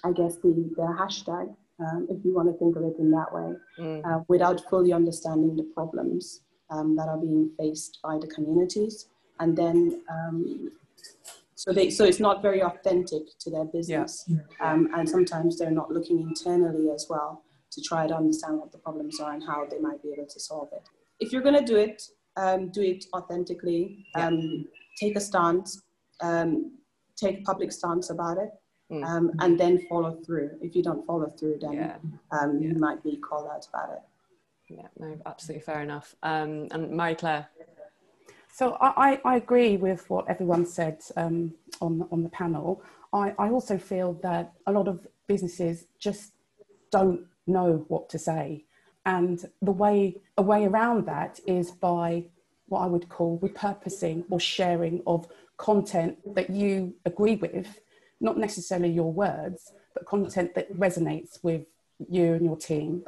I 0.03 0.11
guess 0.11 0.35
the, 0.37 0.49
the 0.75 0.95
hashtag, 0.99 1.55
um, 1.79 2.07
if 2.09 2.23
you 2.23 2.33
want 2.33 2.51
to 2.51 2.57
think 2.57 2.75
of 2.75 2.83
it 2.83 2.95
in 2.99 3.11
that 3.11 3.33
way, 3.33 3.53
mm. 3.79 4.05
uh, 4.05 4.23
without 4.27 4.61
fully 4.69 4.93
understanding 4.93 5.55
the 5.55 5.63
problems 5.75 6.41
um, 6.69 6.95
that 6.95 7.07
are 7.07 7.17
being 7.17 7.51
faced 7.57 7.99
by 8.03 8.17
the 8.19 8.27
communities. 8.27 9.07
And 9.39 9.57
then 9.57 10.01
um, 10.09 10.71
so 11.63 11.71
they 11.71 11.89
so 11.89 12.03
it's 12.03 12.19
not 12.19 12.41
very 12.41 12.61
authentic 12.61 13.23
to 13.39 13.49
their 13.49 13.65
business 13.65 14.25
yeah. 14.27 14.39
um, 14.59 14.89
and 14.95 15.07
sometimes 15.07 15.57
they're 15.57 15.71
not 15.71 15.89
looking 15.89 16.19
internally 16.19 16.89
as 16.93 17.07
well 17.09 17.43
to 17.71 17.81
try 17.81 18.05
to 18.05 18.15
understand 18.15 18.59
what 18.59 18.71
the 18.71 18.77
problems 18.77 19.19
are 19.19 19.31
and 19.31 19.43
how 19.43 19.65
they 19.65 19.79
might 19.79 20.01
be 20.03 20.11
able 20.15 20.27
to 20.27 20.39
solve 20.39 20.67
it 20.73 20.83
if 21.19 21.31
you're 21.31 21.41
going 21.41 21.57
to 21.57 21.65
do 21.65 21.77
it 21.77 22.01
um, 22.35 22.69
do 22.71 22.81
it 22.81 23.05
authentically 23.15 24.05
um, 24.15 24.37
yeah. 24.37 24.63
take 24.99 25.15
a 25.15 25.21
stance 25.21 25.81
um, 26.21 26.71
take 27.15 27.45
public 27.45 27.71
stance 27.71 28.09
about 28.09 28.37
it 28.37 28.49
mm. 28.91 29.03
Um, 29.05 29.31
and 29.39 29.57
then 29.57 29.79
follow 29.87 30.19
through 30.25 30.51
if 30.61 30.75
you 30.75 30.83
don't 30.83 31.05
follow 31.05 31.29
through 31.39 31.59
then 31.61 31.73
yeah. 31.73 31.97
Um, 32.37 32.59
you 32.61 32.73
might 32.75 33.01
be 33.03 33.17
called 33.17 33.47
out 33.53 33.65
about 33.69 33.89
it 33.93 34.03
yeah 34.69 34.87
no 34.99 35.17
absolutely 35.25 35.63
fair 35.63 35.81
enough 35.81 36.13
and 36.23 36.69
marie 36.91 37.15
claire 37.15 37.47
so 38.53 38.77
I, 38.79 39.19
I, 39.25 39.35
agree 39.37 39.77
with 39.77 40.07
what 40.11 40.29
everyone 40.29 40.67
said 40.67 41.01
um, 41.17 41.55
on, 41.81 42.07
on 42.11 42.21
the 42.21 42.29
panel. 42.29 42.83
I, 43.11 43.33
I 43.39 43.49
also 43.49 43.79
feel 43.79 44.13
that 44.21 44.53
a 44.67 44.71
lot 44.71 44.87
of 44.87 45.07
businesses 45.27 45.85
just 45.97 46.33
don't 46.91 47.21
know 47.47 47.83
what 47.87 48.09
to 48.09 48.19
say. 48.19 48.65
And 49.07 49.43
the 49.63 49.71
way, 49.71 50.17
a 50.37 50.43
way 50.43 50.65
around 50.65 51.07
that 51.07 51.39
is 51.47 51.71
by 51.71 52.25
what 52.67 52.81
I 52.81 52.85
would 52.85 53.09
call 53.09 53.39
repurposing 53.39 54.25
or 54.29 54.39
sharing 54.39 55.01
of 55.07 55.27
content 55.57 56.35
that 56.35 56.51
you 56.51 56.93
agree 57.05 57.35
with, 57.35 57.79
not 58.21 58.37
necessarily 58.37 58.89
your 58.89 59.11
words, 59.11 59.73
but 59.95 60.05
content 60.05 60.53
that 60.53 60.71
resonates 60.77 61.43
with 61.43 61.65
you 62.07 62.33
and 62.33 62.45
your 62.45 62.57
team, 62.57 63.03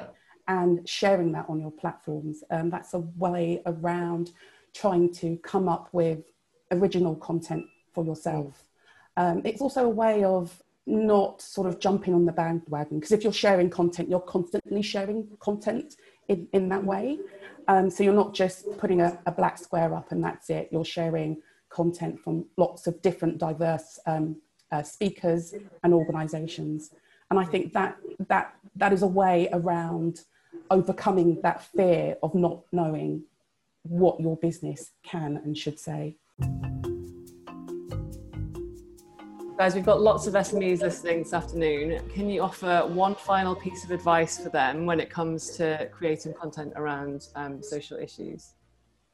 and 0.48 0.90
sharing 0.90 1.32
that 1.34 1.46
on 1.50 1.60
your 1.60 1.72
platforms. 1.72 2.44
Um, 2.50 2.72
that's 2.72 2.96
a 2.96 3.00
way 3.00 3.62
around 3.68 4.32
trying 4.76 5.12
to 5.14 5.38
come 5.38 5.68
up 5.70 5.88
with 5.94 6.20
original 6.72 7.16
content 7.16 7.66
for 7.94 8.04
yourself. 8.04 8.64
Um, 9.18 9.42
it's 9.46 9.62
also 9.62 9.86
a 9.86 9.90
way 9.90 10.24
of 10.24 10.62
not 10.86 11.42
sort 11.42 11.68
of 11.68 11.80
jumping 11.80 12.14
on 12.14 12.26
the 12.26 12.32
bandwagon 12.32 13.00
because 13.00 13.14
if 13.14 13.24
you're 13.24 13.34
sharing 13.34 13.70
content, 13.70 14.10
you're 14.10 14.20
constantly 14.20 14.82
sharing 14.82 15.28
content 15.40 15.96
in, 16.28 16.48
in 16.54 16.70
that 16.70 16.84
way. 16.84 17.18
Um, 17.68 17.90
so 17.90 18.04
you're 18.04 18.14
not 18.14 18.36
just 18.36 18.66
putting 18.78 19.02
a, 19.02 19.18
a, 19.26 19.32
black 19.32 19.58
square 19.58 19.96
up 19.96 20.12
and 20.12 20.24
that's 20.24 20.52
it. 20.52 20.70
You're 20.72 20.86
sharing 20.86 21.42
content 21.70 22.20
from 22.20 22.46
lots 22.58 22.86
of 22.86 23.02
different 23.02 23.40
diverse 23.40 23.98
um, 24.06 24.36
uh, 24.72 24.84
speakers 24.84 25.56
and 25.84 25.94
organisations. 25.94 26.92
And 27.32 27.40
I 27.40 27.46
think 27.46 27.74
that 27.74 27.98
that 28.28 28.54
that 28.76 28.94
is 28.94 29.02
a 29.02 29.08
way 29.08 29.50
around 29.52 30.22
overcoming 30.70 31.42
that 31.42 31.64
fear 31.64 32.18
of 32.22 32.36
not 32.36 32.62
knowing 32.72 33.24
what 33.88 34.20
your 34.20 34.38
business 34.38 34.92
can 35.04 35.38
and 35.38 35.58
should 35.58 35.80
say. 35.80 36.18
Guys, 39.58 39.74
we've 39.74 39.86
got 39.86 40.02
lots 40.02 40.28
of 40.28 40.34
SMEs 40.34 40.82
listening 40.82 41.20
this 41.20 41.32
afternoon. 41.32 42.02
Can 42.10 42.30
you 42.30 42.42
offer 42.42 42.86
one 42.88 43.16
final 43.16 43.56
piece 43.56 43.86
of 43.86 43.92
advice 43.92 44.38
for 44.38 44.50
them 44.50 44.86
when 44.86 45.00
it 45.00 45.10
comes 45.10 45.52
to 45.52 45.88
creating 45.94 46.34
content 46.34 46.74
around 46.76 47.28
um, 47.36 47.64
social 47.64 47.98
issues? 47.98 48.54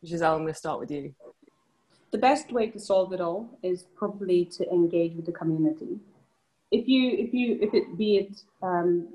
Giselle, 0.03 0.33
I'm 0.33 0.41
going 0.41 0.53
to 0.53 0.57
start 0.57 0.79
with 0.79 0.89
you. 0.89 1.13
The 2.09 2.17
best 2.17 2.51
way 2.51 2.71
to 2.71 2.79
solve 2.79 3.13
it 3.13 3.21
all 3.21 3.47
is 3.61 3.85
probably 3.95 4.45
to 4.45 4.67
engage 4.71 5.15
with 5.15 5.27
the 5.27 5.31
community. 5.31 5.99
If 6.71 6.87
you, 6.87 7.11
if 7.11 7.33
you, 7.33 7.59
if 7.61 7.73
it 7.75 7.95
be 7.95 8.17
it 8.17 8.41
um, 8.63 9.09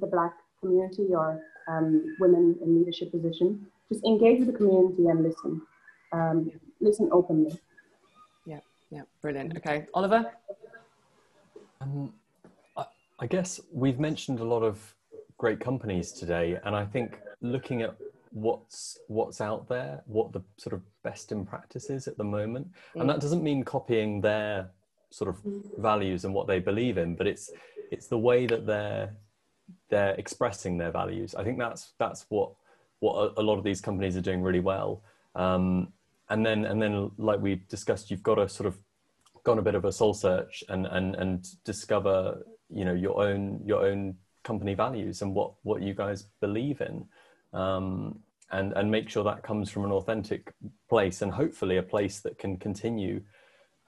the 0.00 0.06
Black 0.06 0.32
community 0.60 1.08
or 1.10 1.42
um, 1.68 2.16
women 2.18 2.56
in 2.62 2.78
leadership 2.78 3.10
position, 3.12 3.66
just 3.90 4.04
engage 4.04 4.40
with 4.40 4.52
the 4.52 4.56
community 4.56 5.06
and 5.06 5.22
listen. 5.22 5.62
Um, 6.12 6.50
listen 6.80 7.08
openly. 7.12 7.58
Yeah, 8.46 8.60
yeah, 8.90 9.02
brilliant. 9.20 9.56
Okay, 9.56 9.86
Oliver. 9.94 10.32
Um, 11.80 12.12
I, 12.76 12.84
I 13.18 13.26
guess 13.26 13.60
we've 13.72 13.98
mentioned 13.98 14.40
a 14.40 14.44
lot 14.44 14.62
of 14.62 14.94
great 15.38 15.60
companies 15.60 16.12
today, 16.12 16.58
and 16.64 16.74
I 16.74 16.84
think 16.84 17.18
looking 17.40 17.82
at 17.82 17.94
what's 18.32 18.98
what's 19.08 19.40
out 19.40 19.68
there, 19.68 20.02
what 20.06 20.32
the 20.32 20.42
sort 20.56 20.74
of 20.74 20.82
best 21.02 21.32
in 21.32 21.44
practices 21.44 22.06
at 22.06 22.16
the 22.16 22.24
moment, 22.24 22.68
mm. 22.94 23.00
and 23.00 23.10
that 23.10 23.20
doesn't 23.20 23.42
mean 23.42 23.64
copying 23.64 24.20
their 24.20 24.70
sort 25.10 25.28
of 25.28 25.42
mm. 25.42 25.62
values 25.78 26.24
and 26.24 26.32
what 26.32 26.46
they 26.46 26.60
believe 26.60 26.98
in, 26.98 27.16
but 27.16 27.26
it's 27.26 27.50
it's 27.90 28.06
the 28.06 28.18
way 28.18 28.46
that 28.46 28.66
they're 28.66 29.10
they're 29.88 30.14
expressing 30.14 30.78
their 30.78 30.90
values. 30.90 31.34
I 31.34 31.44
think 31.44 31.58
that's 31.58 31.92
that's 31.98 32.26
what 32.28 32.52
what 33.00 33.14
a, 33.14 33.40
a 33.40 33.42
lot 33.42 33.58
of 33.58 33.64
these 33.64 33.80
companies 33.80 34.16
are 34.16 34.22
doing 34.22 34.42
really 34.42 34.60
well. 34.60 35.02
Um, 35.34 35.92
and 36.28 36.46
then 36.46 36.64
and 36.64 36.80
then 36.80 37.10
like 37.18 37.40
we 37.40 37.56
discussed, 37.68 38.10
you've 38.10 38.22
got 38.22 38.36
to 38.36 38.48
sort 38.48 38.66
of 38.66 38.78
go 39.44 39.52
on 39.52 39.58
a 39.58 39.62
bit 39.62 39.74
of 39.74 39.84
a 39.84 39.92
soul 39.92 40.14
search 40.14 40.62
and 40.68 40.86
and 40.86 41.14
and 41.16 41.46
discover 41.64 42.46
you 42.68 42.84
know 42.84 42.94
your 42.94 43.22
own 43.22 43.60
your 43.64 43.84
own 43.84 44.14
company 44.44 44.74
values 44.74 45.22
and 45.22 45.34
what 45.34 45.52
what 45.62 45.82
you 45.82 45.94
guys 45.94 46.26
believe 46.40 46.80
in 46.80 47.04
um, 47.52 48.18
and 48.52 48.72
and 48.74 48.90
make 48.90 49.08
sure 49.08 49.24
that 49.24 49.42
comes 49.42 49.70
from 49.70 49.84
an 49.84 49.92
authentic 49.92 50.54
place 50.88 51.22
and 51.22 51.32
hopefully 51.32 51.76
a 51.76 51.82
place 51.82 52.20
that 52.20 52.38
can 52.38 52.56
continue 52.56 53.20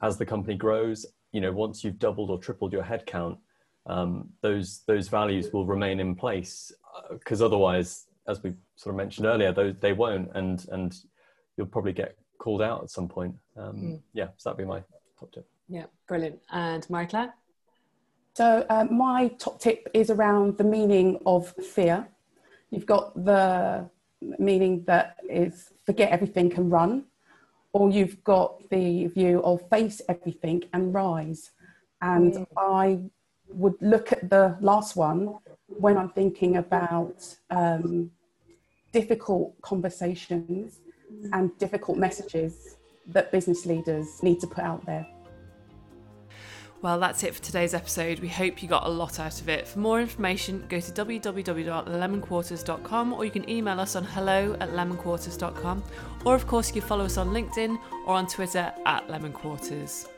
as 0.02 0.18
the 0.18 0.26
company 0.26 0.56
grows 0.56 1.06
you 1.32 1.40
know 1.40 1.52
once 1.52 1.84
you've 1.84 1.98
doubled 1.98 2.30
or 2.30 2.38
tripled 2.38 2.72
your 2.72 2.82
headcount 2.82 3.38
um, 3.86 4.28
those 4.42 4.82
those 4.86 5.08
values 5.08 5.52
will 5.52 5.66
remain 5.66 6.00
in 6.00 6.14
place 6.14 6.72
because 7.10 7.42
uh, 7.42 7.46
otherwise 7.46 8.06
as 8.28 8.42
we 8.42 8.52
sort 8.76 8.94
of 8.94 8.96
mentioned 8.96 9.26
earlier 9.26 9.52
those 9.52 9.74
they 9.80 9.92
won't 9.92 10.30
and 10.34 10.66
and 10.70 10.96
you'll 11.56 11.66
probably 11.66 11.92
get 11.92 12.16
called 12.38 12.62
out 12.62 12.82
at 12.82 12.90
some 12.90 13.08
point. 13.08 13.34
Um, 13.56 13.76
mm. 13.76 14.00
yeah 14.12 14.28
so 14.36 14.50
that'd 14.50 14.58
be 14.58 14.64
my 14.64 14.82
top 15.18 15.32
tip. 15.32 15.46
Yeah 15.68 15.86
brilliant. 16.08 16.40
And 16.50 16.88
marie 16.90 17.06
claire 17.06 17.34
so 18.34 18.64
um, 18.70 18.96
my 18.96 19.28
top 19.38 19.60
tip 19.60 19.88
is 19.92 20.10
around 20.10 20.56
the 20.56 20.64
meaning 20.64 21.20
of 21.26 21.54
fear. 21.56 22.08
You've 22.70 22.86
got 22.86 23.14
the 23.24 23.88
meaning 24.38 24.84
that 24.86 25.16
is 25.28 25.70
forget 25.84 26.10
everything 26.10 26.52
and 26.54 26.70
run 26.70 27.04
or 27.72 27.90
you've 27.90 28.22
got 28.24 28.68
the 28.70 29.06
view 29.06 29.42
of 29.42 29.68
face 29.68 30.00
everything 30.08 30.62
and 30.72 30.94
rise. 30.94 31.50
And 32.00 32.32
mm. 32.32 32.46
i 32.56 33.00
would 33.48 33.74
look 33.80 34.12
at 34.12 34.30
the 34.30 34.56
last 34.60 34.96
one 34.96 35.34
when 35.78 35.96
i'm 35.96 36.10
thinking 36.10 36.56
about 36.56 37.36
um, 37.50 38.10
difficult 38.92 39.60
conversations 39.62 40.80
and 41.32 41.56
difficult 41.58 41.98
messages 41.98 42.76
that 43.06 43.32
business 43.32 43.66
leaders 43.66 44.22
need 44.22 44.40
to 44.40 44.46
put 44.46 44.64
out 44.64 44.84
there 44.86 45.06
well, 46.82 46.98
that's 46.98 47.22
it 47.22 47.32
for 47.32 47.40
today's 47.40 47.74
episode. 47.74 48.18
We 48.18 48.26
hope 48.26 48.60
you 48.60 48.68
got 48.68 48.84
a 48.84 48.88
lot 48.88 49.20
out 49.20 49.40
of 49.40 49.48
it. 49.48 49.68
For 49.68 49.78
more 49.78 50.00
information, 50.00 50.66
go 50.68 50.80
to 50.80 50.90
www.lemonquarters.com 50.90 53.12
or 53.12 53.24
you 53.24 53.30
can 53.30 53.48
email 53.48 53.78
us 53.78 53.94
on 53.94 54.02
hello 54.02 54.56
at 54.58 54.70
lemonquarters.com. 54.70 55.84
Or, 56.24 56.34
of 56.34 56.48
course, 56.48 56.74
you 56.74 56.80
can 56.80 56.88
follow 56.88 57.04
us 57.04 57.18
on 57.18 57.28
LinkedIn 57.28 57.78
or 58.04 58.14
on 58.14 58.26
Twitter 58.26 58.74
at 58.84 59.08
lemonquarters. 59.08 60.08